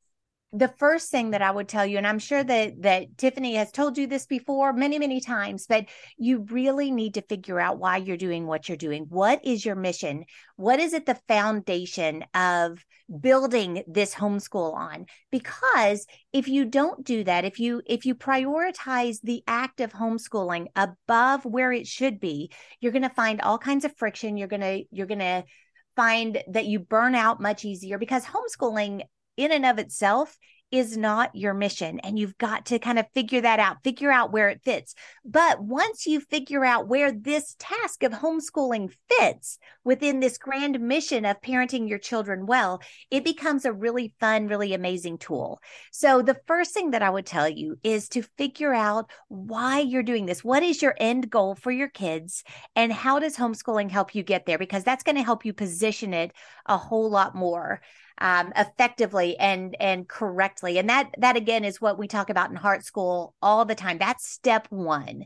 The 0.58 0.70
first 0.80 1.12
thing 1.12 1.32
that 1.32 1.41
I 1.41 1.52
would 1.52 1.68
tell 1.68 1.86
you, 1.86 1.98
and 1.98 2.08
I'm 2.08 2.20
sure 2.20 2.44
that 2.44 2.82
that 2.82 3.18
Tiffany 3.18 3.56
has 3.56 3.72
told 3.72 3.98
you 3.98 4.08
this 4.08 4.26
before 4.26 4.72
many, 4.72 4.98
many 4.98 5.20
times, 5.20 5.65
but 5.68 5.86
you 6.18 6.46
really 6.50 6.91
need 6.91 7.15
to 7.15 7.22
figure 7.22 7.60
out 7.60 7.78
why 7.78 7.98
you're 7.98 8.15
doing 8.15 8.48
what 8.48 8.70
you're 8.70 8.78
doing. 8.78 9.08
What 9.10 9.44
is 9.44 9.65
your 9.65 9.76
mission? 9.76 10.24
What 10.56 10.80
is 10.80 10.94
it 10.94 11.06
the 11.06 11.20
foundation 11.28 12.24
of 12.34 12.86
building 13.20 13.84
this 13.86 14.15
homeschool 14.15 14.74
on? 14.74 15.08
Because 15.30 16.06
if 16.32 16.48
you 16.48 16.63
don't 16.63 17.04
do 17.04 17.26
that, 17.26 17.44
if 17.44 17.60
you 17.60 17.82
if 17.86 18.06
you 18.06 18.15
prioritize 18.15 19.18
the 19.22 19.44
act 19.48 19.82
of 19.82 19.91
homeschooling 19.91 20.68
above 20.76 21.44
where 21.44 21.74
it 21.74 21.86
should 21.86 22.22
be, 22.22 22.50
you're 22.80 22.94
going 22.94 23.02
to 23.02 23.10
find 23.10 23.41
all 23.41 23.58
kinds 23.58 23.84
of 23.84 23.98
friction. 23.98 24.38
You're 24.38 24.48
going 24.48 24.62
to 24.62 24.84
you're 24.89 25.08
going 25.08 25.20
to 25.20 25.44
find 25.98 26.41
that 26.48 26.65
you 26.65 26.80
burn 26.80 27.13
out 27.13 27.41
much 27.41 27.65
easier 27.65 27.98
because 27.98 28.24
homeschooling 28.26 29.02
in 29.38 29.52
and 29.52 29.65
of 29.65 29.80
itself 29.80 30.38
is 30.71 30.98
not 30.98 31.36
your 31.36 31.54
mission. 31.54 32.00
And 32.00 32.17
you've 32.17 32.38
got 32.38 32.67
to 32.67 32.80
kind 32.80 33.00
of 33.00 33.06
figure 33.13 33.41
that 33.41 33.60
out, 33.60 33.84
figure 33.84 34.12
out 34.12 34.32
where 34.32 34.50
it 34.50 34.62
fits. 34.63 34.95
But 35.24 35.62
once 35.63 36.06
you 36.06 36.19
figure 36.19 36.65
out 36.65 36.88
where 36.88 37.12
this 37.12 37.56
task 37.60 38.04
of 38.04 38.12
homeschooling 38.12 38.91
fits 39.10 39.60
within 39.84 40.19
this 40.19 40.38
grand 40.38 40.80
mission 40.80 41.24
of 41.26 41.41
parenting 41.41 41.88
your 41.88 42.00
children 42.00 42.45
well, 42.45 42.82
it 43.12 43.24
becomes 43.24 43.65
a 43.65 43.74
really 43.74 44.13
fun, 44.19 44.48
really 44.48 44.74
amazing 44.74 45.17
tool. 45.17 45.60
So 45.91 46.21
the 46.21 46.39
first 46.48 46.74
thing 46.74 46.91
that 46.91 47.04
I 47.04 47.10
would 47.10 47.26
tell 47.26 47.48
you 47.48 47.78
is 47.84 48.10
to 48.10 48.24
figure 48.38 48.74
out 48.74 49.10
why 49.28 49.80
you're 49.80 50.04
doing 50.04 50.26
this. 50.26 50.43
What 50.43 50.63
is 50.63 50.82
your 50.82 50.95
end 51.00 51.30
goal 51.30 51.56
for 51.56 51.71
your 51.71 51.89
kids? 51.89 52.43
And 52.76 52.91
how 52.91 53.19
does 53.19 53.38
homeschooling 53.38 53.91
help 53.91 54.15
you 54.15 54.24
get 54.24 54.45
there? 54.45 54.58
Because 54.58 54.84
that's 54.84 55.04
going 55.04 55.15
to 55.15 55.24
help 55.24 55.45
you 55.45 55.54
position 55.54 56.13
it 56.13 56.34
a 56.65 56.78
whole 56.78 57.10
lot 57.10 57.36
more 57.36 57.82
um, 58.19 58.54
effectively 58.56 59.38
and 59.38 59.75
and 59.80 60.08
correctly. 60.08 60.78
And 60.78 60.89
that 60.89 61.12
that 61.17 61.36
again 61.36 61.65
is 61.65 61.82
what 61.82 61.97
we 61.97 62.08
talk 62.08 62.30
about 62.30 62.49
in 62.49 62.56
heart 62.56 62.84
school 62.84 63.36
all 63.41 63.65
the 63.65 63.75
time. 63.75 63.97
That's 63.97 64.30
step 64.30 64.67
one. 64.69 65.25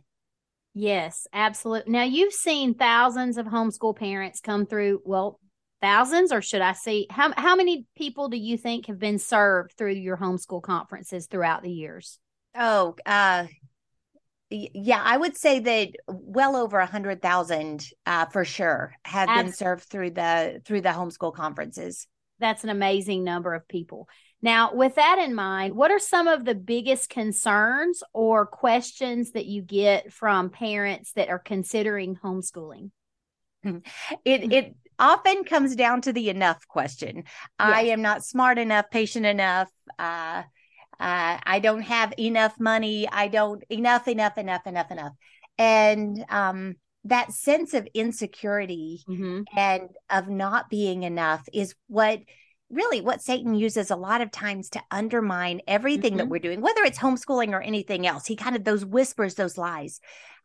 Yes 0.74 1.28
absolutely 1.34 1.92
now 1.92 2.04
you've 2.04 2.34
seen 2.34 2.76
thousands 2.76 3.38
of 3.38 3.48
homeschool 3.48 3.96
parents 3.96 4.40
come 4.40 4.66
through 4.66 5.02
well 5.04 5.40
thousands 5.82 6.32
or 6.32 6.42
should 6.42 6.62
i 6.62 6.74
see 6.74 7.08
how, 7.10 7.34
how 7.36 7.56
many 7.56 7.86
people 7.98 8.30
do 8.30 8.38
you 8.38 8.58
think 8.58 8.86
have 8.86 9.00
been 9.00 9.18
served 9.18 9.74
through 9.78 9.94
your 9.94 10.18
homeschool 10.18 10.62
conferences 10.62 11.28
throughout 11.28 11.64
the 11.64 11.72
years? 11.72 12.20
Oh 12.56 12.96
uh 13.06 13.48
yeah, 14.52 15.02
I 15.04 15.16
would 15.16 15.38
say 15.38 15.60
that 15.60 15.90
well 16.08 16.56
over 16.56 16.80
a 16.80 16.86
hundred 16.86 17.22
thousand 17.22 17.86
uh, 18.08 18.26
for 18.26 18.44
sure 18.44 18.96
have 19.06 19.30
Absolutely. 19.30 19.44
been 19.44 19.54
served 19.54 19.84
through 19.84 20.12
the 20.12 20.62
through 20.66 20.82
the 20.82 20.90
homeschool 20.90 21.34
conferences 21.34 22.08
that's 22.40 22.64
an 22.64 22.70
amazing 22.70 23.24
number 23.24 23.54
of 23.54 23.68
people. 23.68 24.08
Now, 24.42 24.74
with 24.74 24.96
that 24.96 25.20
in 25.20 25.36
mind, 25.36 25.76
what 25.76 25.92
are 25.92 26.00
some 26.00 26.28
of 26.28 26.46
the 26.46 26.56
biggest 26.56 27.10
concerns 27.10 28.02
or 28.14 28.46
questions 28.46 29.32
that 29.32 29.46
you 29.46 29.62
get 29.62 30.14
from 30.14 30.50
parents 30.50 31.12
that 31.14 31.30
are 31.30 31.40
considering 31.40 32.16
homeschooling? 32.16 32.92
It 33.64 34.54
it 34.54 34.76
often 34.98 35.44
comes 35.44 35.76
down 35.76 36.02
to 36.02 36.14
the 36.14 36.30
enough 36.30 36.68
question. 36.68 37.18
Yes. 37.18 37.26
I 37.58 37.82
am 37.84 38.02
not 38.02 38.24
smart 38.24 38.58
enough, 38.58 38.90
patient 38.90 39.26
enough. 39.26 39.70
Uh, 39.98 40.44
uh, 41.00 41.38
I 41.44 41.60
don't 41.60 41.82
have 41.82 42.14
enough 42.20 42.60
money. 42.60 43.08
I 43.10 43.30
don't 43.30 43.64
enough, 43.70 44.08
enough, 44.08 44.38
enough, 44.38 44.68
enough, 44.68 44.92
enough. 44.92 45.14
And 45.58 46.26
um, 46.30 46.76
that 47.06 47.32
sense 47.32 47.74
of 47.74 47.88
insecurity 47.94 49.04
mm-hmm. 49.08 49.44
and 49.58 49.90
of 50.10 50.28
not 50.28 50.70
being 50.70 51.04
enough 51.04 51.48
is 51.54 51.76
what 51.88 52.20
really 52.70 53.02
what 53.02 53.22
Satan 53.22 53.56
uses 53.56 53.90
a 53.90 53.96
lot 53.96 54.22
of 54.22 54.32
times 54.32 54.70
to 54.72 54.82
undermine 54.92 55.62
everything 55.68 56.12
mm-hmm. 56.12 56.18
that 56.18 56.28
we're 56.28 56.40
doing, 56.40 56.62
whether 56.62 56.84
it's 56.84 57.00
homeschooling 57.00 57.52
or 57.52 57.62
anything 57.62 58.06
else. 58.06 58.26
He 58.26 58.36
kind 58.36 58.56
of 58.56 58.64
those 58.64 58.86
whispers, 58.86 59.36
those 59.36 59.58
lies. 59.58 60.00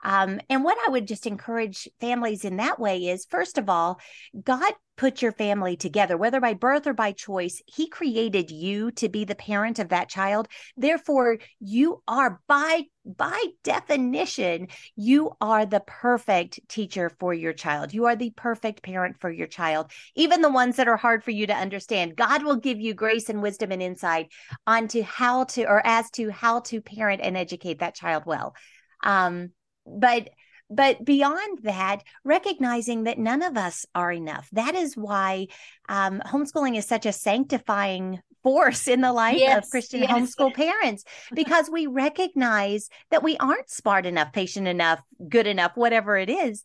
Um, 0.05 0.41
and 0.51 0.63
what 0.63 0.79
I 0.87 0.91
would 0.91 1.09
just 1.09 1.27
encourage 1.27 1.89
families 2.01 2.45
in 2.45 2.59
that 2.59 2.79
way 2.79 3.09
is 3.09 3.25
first 3.25 3.59
of 3.59 3.71
all, 3.71 3.99
God 4.43 4.73
put 4.97 5.23
your 5.23 5.33
family 5.33 5.77
together, 5.77 6.17
whether 6.17 6.41
by 6.41 6.55
birth 6.55 6.87
or 6.87 6.93
by 6.93 7.13
choice. 7.13 7.61
He 7.67 7.89
created 7.89 8.51
you 8.51 8.91
to 8.93 9.09
be 9.09 9.25
the 9.25 9.35
parent 9.35 9.79
of 9.79 9.89
that 9.89 10.09
child. 10.09 10.47
Therefore, 10.77 11.39
you 11.59 12.03
are 12.07 12.41
by 12.47 12.85
by 13.07 13.45
definition, 13.63 14.69
you 14.97 15.33
are 15.39 15.67
the 15.67 15.83
perfect 15.87 16.59
teacher 16.69 17.11
for 17.21 17.35
your 17.35 17.53
child. 17.53 17.93
You 17.93 18.07
are 18.07 18.17
the 18.17 18.31
perfect 18.31 18.83
parent 18.83 19.21
for 19.21 19.31
your 19.31 19.47
child. 19.47 19.91
Even 20.15 20.41
the 20.41 20.51
ones 20.51 20.77
that 20.77 20.89
are 20.89 20.97
hard 20.97 21.23
for 21.23 21.31
you 21.31 21.47
to 21.47 21.55
understand, 21.55 22.17
God 22.17 22.43
will 22.43 22.57
give 22.57 22.81
you 22.81 22.95
grace 22.95 23.29
and 23.29 23.43
wisdom 23.43 23.73
and 23.73 23.83
insight 23.83 24.33
onto 24.67 25.03
how 25.03 25.45
to 25.45 25.65
or 25.65 25.87
as 25.87 26.11
to 26.13 26.31
how 26.31 26.61
to 26.61 26.81
parent 26.81 27.21
and 27.23 27.37
educate 27.37 27.81
that 27.81 27.95
child 27.95 28.23
well. 28.25 28.55
Um, 29.03 29.51
but 29.87 30.29
but 30.71 31.05
beyond 31.05 31.61
that 31.63 32.03
recognizing 32.25 33.05
that 33.05 33.19
none 33.19 33.43
of 33.43 33.57
us 33.57 33.85
are 33.95 34.13
enough 34.13 34.49
that 34.53 34.75
is 34.75 34.97
why 34.97 35.47
um, 35.89 36.21
homeschooling 36.27 36.77
is 36.77 36.87
such 36.87 37.07
a 37.07 37.13
sanctifying 37.13 38.21
force 38.43 38.89
in 38.89 39.01
the 39.01 39.13
life 39.13 39.39
yes, 39.39 39.65
of 39.65 39.71
christian 39.71 40.01
yes. 40.01 40.11
homeschool 40.11 40.55
parents 40.55 41.05
because 41.35 41.71
we 41.71 41.87
recognize 41.87 42.89
that 43.11 43.23
we 43.23 43.37
aren't 43.39 43.71
smart 43.71 44.07
enough 44.07 44.33
patient 44.33 44.67
enough 44.67 45.01
good 45.29 45.47
enough 45.47 45.73
whatever 45.77 46.17
it 46.17 46.31
is 46.31 46.65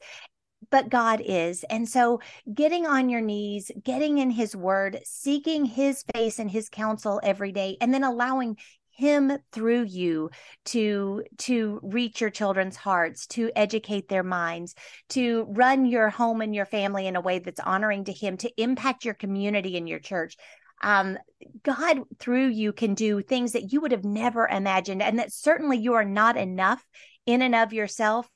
but 0.71 0.89
God 0.89 1.21
is. 1.23 1.63
And 1.63 1.87
so 1.87 2.19
getting 2.53 2.85
on 2.85 3.09
your 3.09 3.21
knees, 3.21 3.71
getting 3.83 4.17
in 4.17 4.29
his 4.29 4.55
word, 4.55 4.99
seeking 5.03 5.65
his 5.65 6.03
face 6.13 6.39
and 6.39 6.49
his 6.49 6.69
counsel 6.69 7.19
every 7.23 7.51
day, 7.51 7.77
and 7.81 7.93
then 7.93 8.03
allowing 8.03 8.57
him 8.99 9.31
through 9.53 9.83
you 9.83 10.29
to 10.65 11.23
to 11.37 11.79
reach 11.81 12.19
your 12.19 12.29
children's 12.29 12.75
hearts 12.75 13.27
to 13.27 13.49
educate 13.55 14.09
their 14.09 14.23
minds 14.23 14.75
to 15.07 15.45
run 15.49 15.85
your 15.85 16.09
home 16.09 16.41
and 16.41 16.53
your 16.53 16.65
family 16.65 17.07
in 17.07 17.15
a 17.15 17.21
way 17.21 17.39
that's 17.39 17.61
honoring 17.61 18.03
to 18.03 18.11
him 18.11 18.35
to 18.35 18.51
impact 18.61 19.05
your 19.05 19.13
community 19.13 19.77
and 19.77 19.87
your 19.87 19.99
church. 19.99 20.35
Um, 20.81 21.17
god 21.63 21.99
through 22.19 22.47
you 22.47 22.73
can 22.73 22.93
do 22.93 23.21
things 23.21 23.53
that 23.53 23.71
you 23.71 23.81
would 23.81 23.91
have 23.91 24.03
never 24.03 24.47
imagined 24.47 25.01
and 25.01 25.19
that 25.19 25.33
certainly 25.33 25.77
you 25.77 25.93
are 25.93 26.05
not 26.05 26.37
enough 26.37 26.83
in 27.25 27.41
and 27.41 27.55
of 27.55 27.73
yourself 27.73 28.29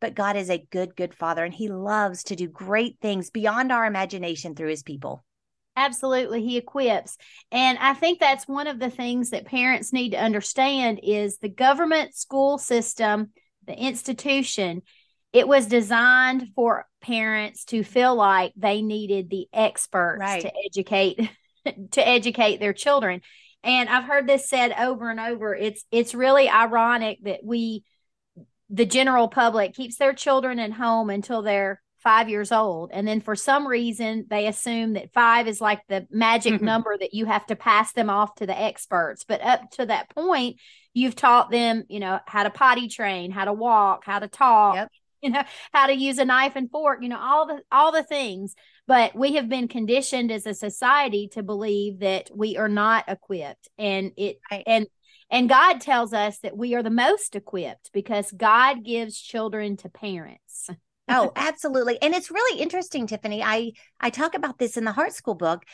but 0.00 0.14
god 0.14 0.36
is 0.36 0.50
a 0.50 0.64
good 0.70 0.94
good 0.94 1.14
father 1.14 1.44
and 1.44 1.54
he 1.54 1.68
loves 1.68 2.22
to 2.24 2.36
do 2.36 2.46
great 2.48 2.98
things 3.00 3.30
beyond 3.30 3.72
our 3.72 3.84
imagination 3.84 4.54
through 4.54 4.70
his 4.70 4.82
people 4.84 5.24
absolutely 5.78 6.42
he 6.42 6.56
equips 6.56 7.16
and 7.52 7.78
i 7.78 7.94
think 7.94 8.18
that's 8.18 8.48
one 8.48 8.66
of 8.66 8.80
the 8.80 8.90
things 8.90 9.30
that 9.30 9.46
parents 9.46 9.92
need 9.92 10.10
to 10.10 10.22
understand 10.22 10.98
is 11.02 11.38
the 11.38 11.48
government 11.48 12.14
school 12.14 12.58
system 12.58 13.30
the 13.66 13.78
institution 13.78 14.82
it 15.32 15.46
was 15.46 15.66
designed 15.66 16.48
for 16.56 16.86
parents 17.00 17.64
to 17.64 17.84
feel 17.84 18.14
like 18.14 18.52
they 18.56 18.82
needed 18.82 19.30
the 19.30 19.46
experts 19.52 20.20
right. 20.20 20.42
to 20.42 20.52
educate 20.66 21.30
to 21.92 22.06
educate 22.06 22.58
their 22.58 22.72
children 22.72 23.20
and 23.62 23.88
i've 23.88 24.04
heard 24.04 24.26
this 24.26 24.48
said 24.48 24.74
over 24.78 25.10
and 25.10 25.20
over 25.20 25.54
it's 25.54 25.84
it's 25.92 26.14
really 26.14 26.48
ironic 26.48 27.18
that 27.22 27.44
we 27.44 27.84
the 28.68 28.86
general 28.86 29.28
public 29.28 29.74
keeps 29.74 29.96
their 29.96 30.12
children 30.12 30.58
at 30.58 30.72
home 30.72 31.08
until 31.08 31.40
they're 31.42 31.80
five 31.98 32.28
years 32.28 32.52
old. 32.52 32.90
And 32.92 33.06
then 33.06 33.20
for 33.20 33.34
some 33.34 33.66
reason, 33.66 34.26
they 34.28 34.46
assume 34.46 34.94
that 34.94 35.12
five 35.12 35.48
is 35.48 35.60
like 35.60 35.80
the 35.88 36.06
magic 36.10 36.54
mm-hmm. 36.54 36.64
number 36.64 36.96
that 36.96 37.14
you 37.14 37.26
have 37.26 37.46
to 37.46 37.56
pass 37.56 37.92
them 37.92 38.10
off 38.10 38.36
to 38.36 38.46
the 38.46 38.58
experts. 38.58 39.24
But 39.26 39.42
up 39.42 39.70
to 39.72 39.86
that 39.86 40.10
point, 40.10 40.56
you've 40.94 41.16
taught 41.16 41.50
them, 41.50 41.84
you 41.88 42.00
know, 42.00 42.20
how 42.26 42.44
to 42.44 42.50
potty 42.50 42.88
train, 42.88 43.30
how 43.30 43.44
to 43.44 43.52
walk, 43.52 44.04
how 44.04 44.18
to 44.18 44.28
talk. 44.28 44.74
Yep. 44.74 44.90
You 45.20 45.30
know 45.30 45.42
how 45.72 45.88
to 45.88 45.94
use 45.94 46.18
a 46.18 46.24
knife 46.24 46.54
and 46.54 46.70
fork. 46.70 47.02
You 47.02 47.08
know 47.08 47.18
all 47.18 47.48
the 47.48 47.60
all 47.72 47.90
the 47.90 48.04
things, 48.04 48.54
but 48.86 49.16
we 49.16 49.32
have 49.32 49.48
been 49.48 49.66
conditioned 49.66 50.30
as 50.30 50.46
a 50.46 50.54
society 50.54 51.26
to 51.32 51.42
believe 51.42 51.98
that 51.98 52.30
we 52.32 52.56
are 52.56 52.68
not 52.68 53.08
equipped, 53.08 53.68
and 53.76 54.12
it 54.16 54.38
right. 54.48 54.62
and 54.64 54.86
and 55.28 55.48
God 55.48 55.80
tells 55.80 56.12
us 56.12 56.38
that 56.44 56.56
we 56.56 56.76
are 56.76 56.84
the 56.84 56.90
most 56.90 57.34
equipped 57.34 57.90
because 57.92 58.30
God 58.30 58.84
gives 58.84 59.20
children 59.20 59.76
to 59.78 59.88
parents. 59.88 60.70
Oh, 61.08 61.32
absolutely. 61.36 62.00
And 62.00 62.14
it's 62.14 62.30
really 62.30 62.60
interesting, 62.60 63.06
Tiffany. 63.06 63.42
I 63.42 63.72
I 64.00 64.10
talk 64.10 64.34
about 64.34 64.58
this 64.58 64.76
in 64.76 64.84
the 64.84 64.92
Heart 64.92 65.12
School 65.12 65.34
book 65.34 65.64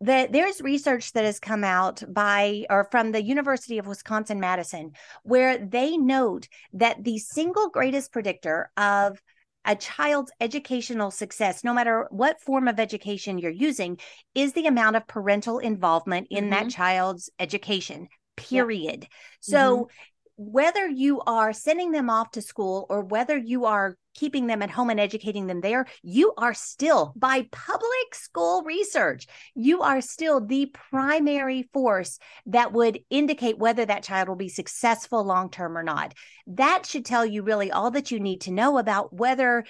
that 0.00 0.32
there's 0.32 0.60
research 0.60 1.12
that 1.12 1.24
has 1.24 1.38
come 1.38 1.64
out 1.64 2.02
by 2.08 2.66
or 2.68 2.88
from 2.90 3.12
the 3.12 3.22
University 3.22 3.78
of 3.78 3.86
Wisconsin 3.86 4.40
Madison 4.40 4.92
where 5.22 5.56
they 5.58 5.96
note 5.96 6.48
that 6.72 7.02
the 7.02 7.18
single 7.18 7.70
greatest 7.70 8.12
predictor 8.12 8.70
of 8.76 9.20
a 9.64 9.74
child's 9.74 10.30
educational 10.40 11.10
success, 11.10 11.64
no 11.64 11.72
matter 11.72 12.06
what 12.10 12.40
form 12.40 12.68
of 12.68 12.78
education 12.78 13.38
you're 13.38 13.50
using, 13.50 13.98
is 14.34 14.52
the 14.52 14.66
amount 14.66 14.96
of 14.96 15.06
parental 15.06 15.58
involvement 15.58 16.26
in 16.30 16.44
mm-hmm. 16.44 16.50
that 16.50 16.70
child's 16.70 17.30
education, 17.38 18.08
period. 18.36 19.02
Yep. 19.02 19.10
So, 19.40 19.76
mm-hmm. 19.76 19.94
Whether 20.36 20.86
you 20.86 21.20
are 21.26 21.52
sending 21.52 21.92
them 21.92 22.10
off 22.10 22.30
to 22.32 22.42
school 22.42 22.86
or 22.88 23.02
whether 23.02 23.36
you 23.36 23.66
are 23.66 23.96
keeping 24.14 24.46
them 24.46 24.62
at 24.62 24.70
home 24.70 24.90
and 24.90 25.00
educating 25.00 25.46
them 25.46 25.60
there, 25.60 25.86
you 26.02 26.32
are 26.36 26.54
still, 26.54 27.12
by 27.16 27.46
public 27.50 28.14
school 28.14 28.62
research, 28.62 29.26
you 29.54 29.82
are 29.82 30.00
still 30.00 30.40
the 30.40 30.66
primary 30.90 31.68
force 31.72 32.18
that 32.46 32.72
would 32.72 33.00
indicate 33.10 33.58
whether 33.58 33.84
that 33.84 34.04
child 34.04 34.28
will 34.28 34.36
be 34.36 34.48
successful 34.48 35.24
long 35.24 35.50
term 35.50 35.76
or 35.76 35.82
not. 35.82 36.14
That 36.46 36.86
should 36.86 37.04
tell 37.04 37.26
you 37.26 37.42
really 37.42 37.70
all 37.70 37.90
that 37.92 38.10
you 38.10 38.20
need 38.20 38.42
to 38.42 38.52
know 38.52 38.78
about 38.78 39.12
whether 39.12 39.64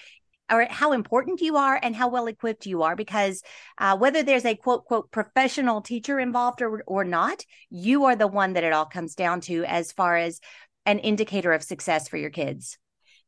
or 0.50 0.66
how 0.70 0.92
important 0.92 1.40
you 1.40 1.56
are 1.56 1.78
and 1.82 1.96
how 1.96 2.08
well 2.08 2.26
equipped 2.26 2.66
you 2.66 2.82
are 2.82 2.96
because 2.96 3.42
uh, 3.78 3.96
whether 3.96 4.22
there's 4.22 4.44
a 4.44 4.54
quote 4.54 4.84
quote 4.84 5.10
professional 5.10 5.80
teacher 5.80 6.18
involved 6.20 6.62
or, 6.62 6.82
or 6.86 7.04
not 7.04 7.44
you 7.70 8.04
are 8.04 8.16
the 8.16 8.26
one 8.26 8.52
that 8.52 8.64
it 8.64 8.72
all 8.72 8.84
comes 8.84 9.14
down 9.14 9.40
to 9.40 9.64
as 9.64 9.92
far 9.92 10.16
as 10.16 10.40
an 10.86 10.98
indicator 10.98 11.52
of 11.52 11.62
success 11.62 12.08
for 12.08 12.16
your 12.16 12.30
kids 12.30 12.78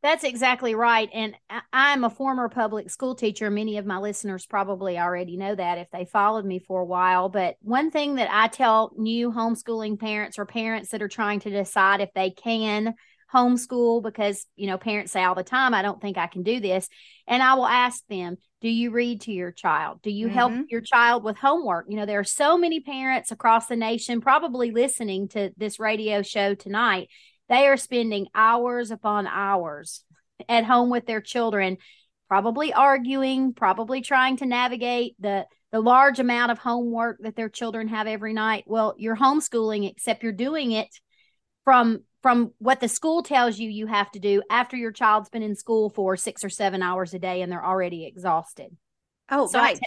that's 0.03 0.25
exactly 0.25 0.75
right. 0.75 1.09
And 1.13 1.35
I'm 1.73 2.05
a 2.05 2.11
former 2.11 2.49
public 2.49 2.91
school 2.91 3.17
teacher. 3.17 3.51
Many 3.51 3.79
of 3.79 3.87
my 3.87 3.99
listeners 3.99 4.47
probably 4.47 4.99
already 4.99 5.37
know 5.37 5.55
that 5.55 5.79
if 5.79 5.91
they 5.91 6.05
followed 6.05 6.45
me 6.45 6.61
for 6.61 6.83
a 6.83 6.87
while. 6.87 7.29
But 7.29 7.57
one 7.61 7.91
thing 7.91 8.17
that 8.17 8.29
I 8.31 8.49
tell 8.49 8.93
new 8.97 9.33
homeschooling 9.33 9.99
parents 9.99 10.39
or 10.39 10.47
parents 10.47 10.91
that 10.91 11.03
are 11.03 11.09
trying 11.09 11.41
to 11.41 11.51
decide 11.51 12.01
if 12.01 12.13
they 12.15 12.31
can 12.31 12.95
homeschool, 13.33 14.03
because, 14.03 14.47
you 14.57 14.67
know, 14.67 14.79
parents 14.79 15.13
say 15.13 15.23
all 15.25 15.35
the 15.35 15.43
time, 15.43 15.75
I 15.75 15.83
don't 15.83 16.01
think 16.01 16.17
I 16.17 16.27
can 16.27 16.43
do 16.43 16.61
this. 16.61 16.89
And 17.27 17.43
I 17.43 17.55
will 17.55 17.67
ask 17.67 18.03
them, 18.09 18.37
do 18.61 18.69
you 18.69 18.91
read 18.91 19.23
to 19.23 19.33
your 19.33 19.53
child? 19.53 20.01
Do 20.03 20.11
you 20.11 20.27
mm-hmm. 20.27 20.35
help 20.35 20.53
your 20.69 20.81
child 20.81 21.25
with 21.25 21.37
homework? 21.37 21.87
You 21.89 21.97
know, 21.97 22.07
there 22.07 22.21
are 22.21 22.25
so 22.25 22.57
many 22.57 22.81
parents 22.81 23.31
across 23.31 23.67
the 23.67 23.77
nation 23.77 24.21
probably 24.21 24.71
listening 24.71 25.29
to 25.29 25.51
this 25.57 25.79
radio 25.79 26.23
show 26.23 26.55
tonight 26.55 27.09
they 27.49 27.67
are 27.69 27.77
spending 27.77 28.27
hours 28.35 28.91
upon 28.91 29.27
hours 29.27 30.05
at 30.49 30.65
home 30.65 30.91
with 30.91 31.07
their 31.07 31.21
children, 31.21 31.79
probably 32.29 32.73
arguing, 32.73 33.55
probably 33.55 34.01
trying 34.01 34.37
to 34.39 34.47
navigate 34.47 35.15
the 35.19 35.47
the 35.73 35.81
large 35.81 36.21
amount 36.21 36.53
of 36.53 36.59
homework 36.59 37.19
that 37.21 37.35
their 37.35 37.49
children 37.49 37.89
have 37.89 38.07
every 38.07 38.33
night. 38.33 38.65
Well, 38.67 38.95
you're 38.97 39.17
homeschooling 39.17 39.91
except 39.91 40.23
you're 40.23 40.33
doing 40.33 40.73
it 40.73 40.89
from 41.65 42.05
from 42.27 42.51
what 42.59 42.81
the 42.81 42.89
school 42.89 43.23
tells 43.23 43.57
you 43.57 43.71
you 43.71 43.87
have 43.87 44.11
to 44.11 44.19
do 44.19 44.43
after 44.51 44.77
your 44.77 44.91
child's 44.91 45.29
been 45.29 45.45
in 45.45 45.55
school 45.55 45.89
for 45.89 46.17
6 46.17 46.43
or 46.45 46.49
7 46.49 46.83
hours 46.83 47.15
a 47.15 47.21
day 47.21 47.41
and 47.41 47.53
they're 47.53 47.65
already 47.65 48.05
exhausted. 48.05 48.77
Oh, 49.31 49.47
so 49.47 49.61
right. 49.61 49.79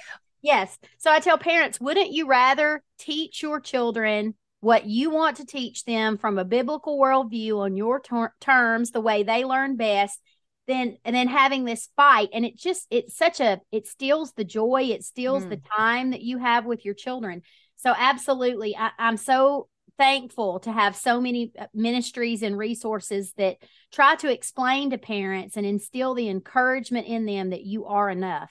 yes. 0.41 0.77
So 0.99 1.11
I 1.11 1.19
tell 1.19 1.37
parents, 1.37 1.81
wouldn't 1.81 2.13
you 2.13 2.27
rather 2.27 2.81
teach 2.97 3.43
your 3.43 3.59
children 3.59 4.35
what 4.61 4.85
you 4.85 5.09
want 5.09 5.35
to 5.35 5.45
teach 5.45 5.83
them 5.83 6.17
from 6.17 6.39
a 6.39 6.45
biblical 6.45 6.97
worldview 6.97 7.57
on 7.57 7.75
your 7.75 7.99
ter- 7.99 8.33
terms, 8.39 8.91
the 8.91 9.01
way 9.01 9.23
they 9.23 9.43
learn 9.43 9.75
best, 9.75 10.21
then 10.65 10.95
and 11.03 11.13
then 11.13 11.27
having 11.27 11.65
this 11.65 11.89
fight, 11.97 12.29
and 12.31 12.45
it 12.45 12.55
just 12.55 12.87
it's 12.89 13.17
such 13.17 13.41
a 13.41 13.59
it 13.73 13.85
steals 13.85 14.31
the 14.31 14.45
joy, 14.45 14.83
it 14.83 15.03
steals 15.03 15.43
mm. 15.43 15.49
the 15.49 15.61
time 15.77 16.11
that 16.11 16.21
you 16.21 16.37
have 16.37 16.63
with 16.63 16.85
your 16.85 16.93
children. 16.93 17.41
So 17.75 17.93
absolutely, 17.97 18.77
I, 18.77 18.91
I'm 18.97 19.17
so 19.17 19.67
thankful 19.99 20.61
to 20.61 20.71
have 20.71 20.95
so 20.95 21.21
many 21.21 21.51
uh, 21.59 21.67
ministries 21.73 22.41
and 22.41 22.57
resources 22.57 23.33
that 23.37 23.57
try 23.91 24.15
to 24.15 24.31
explain 24.31 24.89
to 24.89 24.97
parents 24.97 25.57
and 25.57 25.65
instill 25.65 26.15
the 26.15 26.29
encouragement 26.29 27.05
in 27.05 27.25
them 27.25 27.51
that 27.51 27.65
you 27.65 27.85
are 27.85 28.09
enough. 28.09 28.49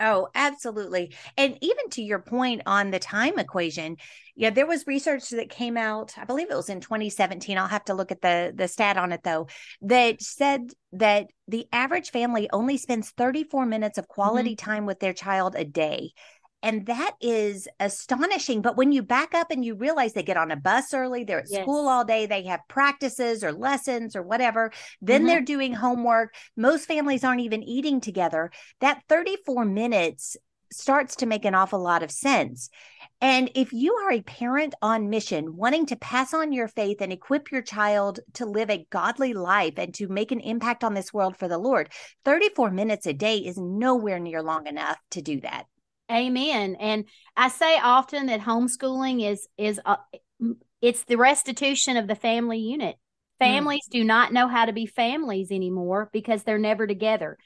Oh, 0.00 0.28
absolutely. 0.34 1.14
And 1.36 1.56
even 1.60 1.88
to 1.90 2.02
your 2.02 2.18
point 2.18 2.62
on 2.66 2.90
the 2.90 2.98
time 2.98 3.38
equation, 3.38 3.96
yeah, 4.34 4.50
there 4.50 4.66
was 4.66 4.88
research 4.88 5.28
that 5.30 5.50
came 5.50 5.76
out, 5.76 6.12
I 6.18 6.24
believe 6.24 6.50
it 6.50 6.56
was 6.56 6.68
in 6.68 6.80
2017. 6.80 7.56
I'll 7.56 7.68
have 7.68 7.84
to 7.84 7.94
look 7.94 8.10
at 8.10 8.20
the 8.20 8.52
the 8.52 8.66
stat 8.66 8.96
on 8.96 9.12
it 9.12 9.22
though, 9.22 9.46
that 9.82 10.20
said 10.20 10.72
that 10.92 11.28
the 11.46 11.68
average 11.72 12.10
family 12.10 12.50
only 12.52 12.76
spends 12.76 13.10
34 13.10 13.66
minutes 13.66 13.96
of 13.96 14.08
quality 14.08 14.56
mm-hmm. 14.56 14.70
time 14.70 14.86
with 14.86 14.98
their 14.98 15.12
child 15.12 15.54
a 15.56 15.64
day. 15.64 16.10
And 16.64 16.86
that 16.86 17.12
is 17.20 17.68
astonishing. 17.78 18.62
But 18.62 18.78
when 18.78 18.90
you 18.90 19.02
back 19.02 19.34
up 19.34 19.50
and 19.50 19.62
you 19.62 19.74
realize 19.74 20.14
they 20.14 20.22
get 20.22 20.38
on 20.38 20.50
a 20.50 20.56
bus 20.56 20.94
early, 20.94 21.22
they're 21.22 21.40
at 21.40 21.50
yes. 21.50 21.60
school 21.60 21.86
all 21.86 22.06
day, 22.06 22.24
they 22.24 22.44
have 22.44 22.60
practices 22.68 23.44
or 23.44 23.52
lessons 23.52 24.16
or 24.16 24.22
whatever, 24.22 24.72
then 25.02 25.20
mm-hmm. 25.20 25.26
they're 25.28 25.40
doing 25.42 25.74
homework. 25.74 26.34
Most 26.56 26.86
families 26.86 27.22
aren't 27.22 27.42
even 27.42 27.62
eating 27.62 28.00
together. 28.00 28.50
That 28.80 29.02
34 29.10 29.66
minutes 29.66 30.38
starts 30.72 31.16
to 31.16 31.26
make 31.26 31.44
an 31.44 31.54
awful 31.54 31.80
lot 31.80 32.02
of 32.02 32.10
sense. 32.10 32.70
And 33.20 33.50
if 33.54 33.74
you 33.74 33.92
are 33.96 34.12
a 34.12 34.22
parent 34.22 34.74
on 34.80 35.10
mission, 35.10 35.56
wanting 35.56 35.84
to 35.86 35.96
pass 35.96 36.32
on 36.32 36.50
your 36.50 36.68
faith 36.68 37.02
and 37.02 37.12
equip 37.12 37.52
your 37.52 37.62
child 37.62 38.20
to 38.34 38.46
live 38.46 38.70
a 38.70 38.86
godly 38.88 39.34
life 39.34 39.74
and 39.76 39.92
to 39.94 40.08
make 40.08 40.32
an 40.32 40.40
impact 40.40 40.82
on 40.82 40.94
this 40.94 41.12
world 41.12 41.36
for 41.36 41.46
the 41.46 41.58
Lord, 41.58 41.92
34 42.24 42.70
minutes 42.70 43.06
a 43.06 43.12
day 43.12 43.36
is 43.36 43.58
nowhere 43.58 44.18
near 44.18 44.42
long 44.42 44.66
enough 44.66 44.96
to 45.10 45.20
do 45.20 45.42
that. 45.42 45.66
Amen. 46.14 46.76
And 46.78 47.06
I 47.36 47.48
say 47.48 47.78
often 47.78 48.26
that 48.26 48.40
homeschooling 48.40 49.28
is 49.28 49.48
is 49.58 49.80
uh, 49.84 49.96
it's 50.80 51.04
the 51.04 51.16
restitution 51.16 51.96
of 51.96 52.06
the 52.06 52.14
family 52.14 52.58
unit. 52.58 52.96
Hmm. 53.40 53.46
Families 53.46 53.88
mm. 53.88 53.92
do 53.92 54.04
not 54.04 54.32
know 54.32 54.48
how 54.48 54.64
to 54.64 54.72
be 54.72 54.86
families 54.86 55.50
anymore 55.50 56.08
because 56.12 56.44
they're 56.44 56.58
never 56.58 56.86
together 56.86 57.38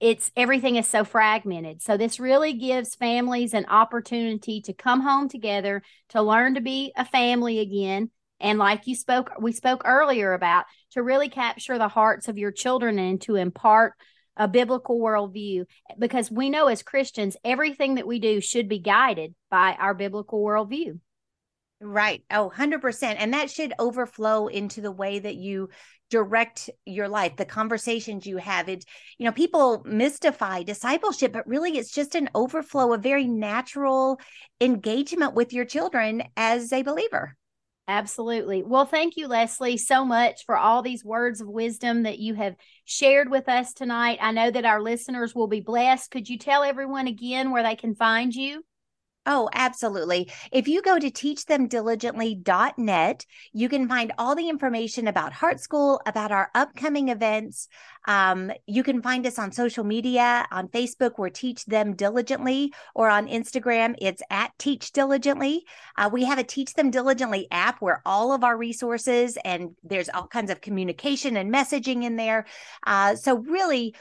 it's 0.00 0.32
everything 0.34 0.76
is 0.76 0.88
so 0.88 1.04
fragmented. 1.04 1.82
So 1.82 1.96
this 1.96 2.18
really 2.18 2.54
gives 2.54 2.94
families 2.94 3.52
an 3.52 3.66
opportunity 3.66 4.62
to 4.62 4.72
come 4.72 5.02
home 5.02 5.28
together, 5.28 5.82
to 6.08 6.22
learn 6.22 6.54
to 6.54 6.62
be 6.62 6.92
a 6.96 7.04
family 7.04 7.58
again. 7.58 8.10
And 8.40 8.58
like 8.58 8.86
you 8.86 8.96
spoke, 8.96 9.30
we 9.38 9.52
spoke 9.52 9.82
earlier 9.84 10.32
about 10.32 10.64
to 10.92 11.02
really 11.02 11.28
capture 11.28 11.76
the 11.76 11.88
hearts 11.88 12.28
of 12.28 12.38
your 12.38 12.50
children 12.50 12.98
and 12.98 13.20
to 13.22 13.36
impart 13.36 13.92
a 14.40 14.48
biblical 14.48 14.98
worldview. 14.98 15.66
Because 15.98 16.30
we 16.30 16.48
know 16.48 16.66
as 16.66 16.82
Christians, 16.82 17.36
everything 17.44 17.96
that 17.96 18.06
we 18.06 18.18
do 18.18 18.40
should 18.40 18.68
be 18.68 18.78
guided 18.78 19.34
by 19.50 19.76
our 19.78 19.94
biblical 19.94 20.42
worldview. 20.42 20.98
Right. 21.82 22.24
Oh, 22.30 22.50
100%. 22.54 23.16
And 23.18 23.34
that 23.34 23.50
should 23.50 23.74
overflow 23.78 24.48
into 24.48 24.80
the 24.80 24.90
way 24.90 25.18
that 25.18 25.36
you 25.36 25.68
direct 26.10 26.68
your 26.84 27.08
life, 27.08 27.36
the 27.36 27.44
conversations 27.44 28.26
you 28.26 28.38
have. 28.38 28.68
It, 28.68 28.84
you 29.18 29.26
know, 29.26 29.32
people 29.32 29.82
mystify 29.84 30.62
discipleship, 30.62 31.32
but 31.32 31.46
really 31.46 31.78
it's 31.78 31.92
just 31.92 32.14
an 32.14 32.30
overflow 32.34 32.92
of 32.94 33.02
very 33.02 33.28
natural 33.28 34.20
engagement 34.60 35.34
with 35.34 35.52
your 35.52 35.64
children 35.64 36.22
as 36.36 36.72
a 36.72 36.82
believer. 36.82 37.36
Absolutely. 37.88 38.62
Well, 38.62 38.86
thank 38.86 39.16
you, 39.16 39.26
Leslie, 39.26 39.76
so 39.76 40.04
much 40.04 40.44
for 40.46 40.56
all 40.56 40.80
these 40.80 41.04
words 41.04 41.40
of 41.40 41.48
wisdom 41.48 42.04
that 42.04 42.20
you 42.20 42.34
have 42.34 42.54
shared 42.84 43.28
with 43.30 43.48
us 43.48 43.72
tonight. 43.72 44.18
I 44.20 44.30
know 44.30 44.50
that 44.50 44.64
our 44.64 44.80
listeners 44.80 45.34
will 45.34 45.48
be 45.48 45.60
blessed. 45.60 46.10
Could 46.10 46.28
you 46.28 46.38
tell 46.38 46.62
everyone 46.62 47.08
again 47.08 47.50
where 47.50 47.64
they 47.64 47.74
can 47.74 47.96
find 47.96 48.32
you? 48.32 48.64
Oh, 49.26 49.50
absolutely. 49.52 50.32
If 50.50 50.66
you 50.66 50.80
go 50.80 50.98
to 50.98 51.10
teachthemdiligently.net, 51.10 53.26
you 53.52 53.68
can 53.68 53.86
find 53.86 54.12
all 54.16 54.34
the 54.34 54.48
information 54.48 55.08
about 55.08 55.34
Heart 55.34 55.60
School, 55.60 56.00
about 56.06 56.32
our 56.32 56.50
upcoming 56.54 57.10
events. 57.10 57.68
Um, 58.08 58.50
you 58.66 58.82
can 58.82 59.02
find 59.02 59.26
us 59.26 59.38
on 59.38 59.52
social 59.52 59.84
media. 59.84 60.46
On 60.50 60.68
Facebook, 60.68 61.18
we're 61.18 61.28
Teach 61.28 61.66
Them 61.66 61.94
Diligently, 61.94 62.72
or 62.94 63.10
on 63.10 63.28
Instagram, 63.28 63.94
it's 64.00 64.22
at 64.30 64.58
Teach 64.58 64.90
Diligently. 64.92 65.66
Uh, 65.98 66.08
we 66.10 66.24
have 66.24 66.38
a 66.38 66.44
Teach 66.44 66.72
Them 66.72 66.90
Diligently 66.90 67.46
app 67.50 67.82
where 67.82 68.00
all 68.06 68.32
of 68.32 68.42
our 68.42 68.56
resources 68.56 69.36
and 69.44 69.76
there's 69.84 70.08
all 70.08 70.28
kinds 70.28 70.50
of 70.50 70.62
communication 70.62 71.36
and 71.36 71.52
messaging 71.52 72.04
in 72.04 72.16
there. 72.16 72.46
Uh, 72.86 73.14
so, 73.16 73.36
really, 73.36 73.94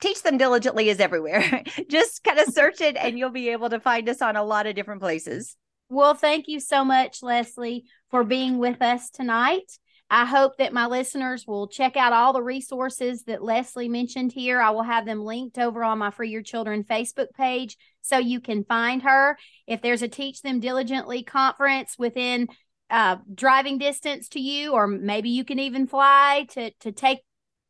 teach 0.00 0.22
them 0.22 0.38
diligently 0.38 0.88
is 0.88 1.00
everywhere. 1.00 1.62
Just 1.90 2.24
kind 2.24 2.38
of 2.38 2.46
search 2.54 2.80
it 2.80 2.96
and 2.96 3.18
you'll 3.18 3.30
be 3.30 3.50
able 3.50 3.70
to 3.70 3.80
find 3.80 4.08
us 4.08 4.22
on 4.22 4.36
a 4.36 4.44
lot 4.44 4.66
of 4.66 4.74
different 4.74 5.00
places. 5.00 5.56
Well, 5.88 6.14
thank 6.14 6.48
you 6.48 6.60
so 6.60 6.84
much, 6.84 7.22
Leslie, 7.22 7.84
for 8.10 8.24
being 8.24 8.58
with 8.58 8.80
us 8.80 9.10
tonight. 9.10 9.78
I 10.10 10.26
hope 10.26 10.58
that 10.58 10.72
my 10.72 10.86
listeners 10.86 11.46
will 11.46 11.66
check 11.66 11.96
out 11.96 12.12
all 12.12 12.32
the 12.32 12.42
resources 12.42 13.24
that 13.24 13.42
Leslie 13.42 13.88
mentioned 13.88 14.32
here. 14.32 14.60
I 14.60 14.70
will 14.70 14.82
have 14.82 15.06
them 15.06 15.24
linked 15.24 15.58
over 15.58 15.82
on 15.82 15.98
my 15.98 16.10
Free 16.10 16.30
Your 16.30 16.42
Children 16.42 16.84
Facebook 16.84 17.28
page 17.36 17.76
so 18.02 18.18
you 18.18 18.40
can 18.40 18.64
find 18.64 19.02
her. 19.02 19.36
If 19.66 19.82
there's 19.82 20.02
a 20.02 20.08
Teach 20.08 20.42
Them 20.42 20.60
Diligently 20.60 21.22
conference 21.22 21.96
within 21.98 22.48
uh, 22.90 23.16
driving 23.34 23.78
distance 23.78 24.28
to 24.30 24.40
you, 24.40 24.72
or 24.72 24.86
maybe 24.86 25.30
you 25.30 25.44
can 25.44 25.58
even 25.58 25.86
fly 25.86 26.46
to 26.50 26.70
to 26.80 26.92
take 26.92 27.20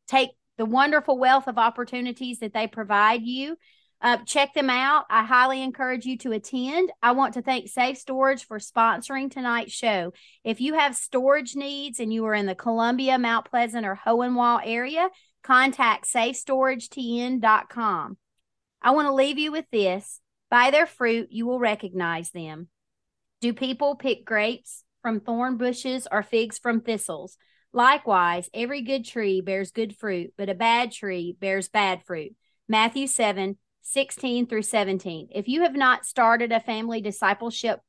take 0.07 0.29
the 0.57 0.65
wonderful 0.65 1.17
wealth 1.17 1.47
of 1.47 1.57
opportunities 1.57 2.39
that 2.39 2.53
they 2.53 2.67
provide 2.67 3.23
you. 3.23 3.57
Uh, 4.01 4.17
check 4.25 4.53
them 4.53 4.69
out. 4.69 5.05
I 5.09 5.23
highly 5.23 5.63
encourage 5.63 6.05
you 6.05 6.17
to 6.19 6.33
attend. 6.33 6.91
I 7.01 7.13
want 7.13 7.35
to 7.35 7.41
thank 7.41 7.69
Safe 7.69 7.97
Storage 7.97 8.45
for 8.45 8.59
sponsoring 8.59 9.31
tonight's 9.31 9.71
show. 9.71 10.11
If 10.43 10.59
you 10.61 10.75
have 10.75 10.95
storage 10.95 11.55
needs 11.55 11.99
and 11.99 12.13
you 12.13 12.25
are 12.25 12.33
in 12.33 12.45
the 12.45 12.55
Columbia, 12.55 13.17
Mount 13.17 13.49
Pleasant, 13.49 13.85
or 13.85 13.99
Hohenwald 14.05 14.61
area, 14.65 15.09
contact 15.43 16.07
safestoragetn.com. 16.07 18.17
I 18.81 18.91
want 18.91 19.07
to 19.07 19.13
leave 19.13 19.39
you 19.39 19.51
with 19.51 19.65
this 19.71 20.19
by 20.49 20.71
their 20.71 20.85
fruit, 20.85 21.29
you 21.31 21.47
will 21.47 21.59
recognize 21.59 22.31
them. 22.31 22.67
Do 23.41 23.53
people 23.53 23.95
pick 23.95 24.25
grapes 24.25 24.83
from 25.01 25.19
thorn 25.19 25.57
bushes 25.57 26.07
or 26.11 26.23
figs 26.23 26.59
from 26.59 26.81
thistles? 26.81 27.37
Likewise, 27.75 28.49
every 28.53 28.83
good 28.83 29.03
tree 29.03 29.41
bears 29.41 29.71
good 29.71 29.97
fruit, 29.97 30.33
but 30.37 30.47
a 30.47 30.55
bad 30.55 30.93
tree 30.93 31.35
bears 31.41 31.67
bad 31.67 32.05
fruit. 32.05 32.33
Matthew 32.69 33.05
7 33.05 33.57
16 33.81 34.47
through 34.47 34.61
17. 34.61 35.27
If 35.35 35.49
you 35.49 35.63
have 35.63 35.75
not 35.75 36.05
started 36.05 36.53
a 36.53 36.61
family 36.61 37.01
discipleship 37.01 37.81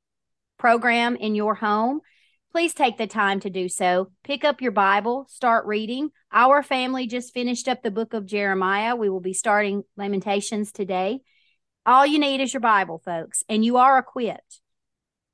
program 0.59 1.15
in 1.15 1.37
your 1.37 1.55
home, 1.55 2.01
please 2.51 2.75
take 2.75 2.99
the 2.99 3.07
time 3.07 3.39
to 3.41 3.49
do 3.49 3.69
so. 3.69 4.11
Pick 4.25 4.45
up 4.45 4.61
your 4.61 4.73
Bible, 4.73 5.27
start 5.31 5.67
reading. 5.67 6.11
Our 6.33 6.65
family 6.65 7.07
just 7.07 7.33
finished 7.33 7.69
up 7.69 7.85
the 7.85 7.93
book 7.93 8.13
of 8.13 8.27
Jeremiah. 8.27 8.97
We 8.97 9.09
will 9.09 9.21
be 9.21 9.35
starting 9.35 9.85
Lamentations 9.97 10.73
today. 10.73 11.21
All 11.87 12.05
you 12.05 12.19
need 12.19 12.41
is 12.41 12.53
your 12.53 12.61
Bible, 12.61 13.01
folks, 13.05 13.45
and 13.49 13.65
you 13.65 13.77
are 13.77 13.97
equipped. 13.97 14.61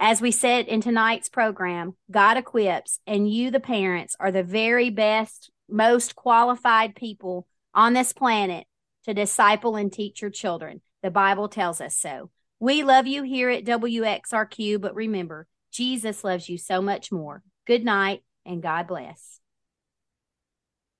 As 0.04 0.20
we 0.20 0.32
said 0.32 0.66
in 0.66 0.80
tonight's 0.80 1.28
program, 1.28 1.94
God 2.10 2.36
equips, 2.36 2.98
and 3.06 3.32
you, 3.32 3.52
the 3.52 3.60
parents, 3.60 4.16
are 4.18 4.32
the 4.32 4.42
very 4.42 4.90
best, 4.90 5.52
most 5.70 6.16
qualified 6.16 6.96
people 6.96 7.46
on 7.72 7.92
this 7.92 8.12
planet 8.12 8.66
to 9.04 9.14
disciple 9.14 9.76
and 9.76 9.92
teach 9.92 10.20
your 10.20 10.32
children. 10.32 10.80
The 11.04 11.12
Bible 11.12 11.48
tells 11.48 11.80
us 11.80 11.96
so. 11.96 12.30
We 12.58 12.82
love 12.82 13.06
you 13.06 13.22
here 13.22 13.48
at 13.48 13.64
WXRQ, 13.64 14.80
but 14.80 14.96
remember, 14.96 15.46
Jesus 15.72 16.24
loves 16.24 16.48
you 16.48 16.58
so 16.58 16.82
much 16.82 17.12
more. 17.12 17.44
Good 17.64 17.84
night 17.84 18.24
and 18.44 18.60
God 18.60 18.88
bless. 18.88 19.38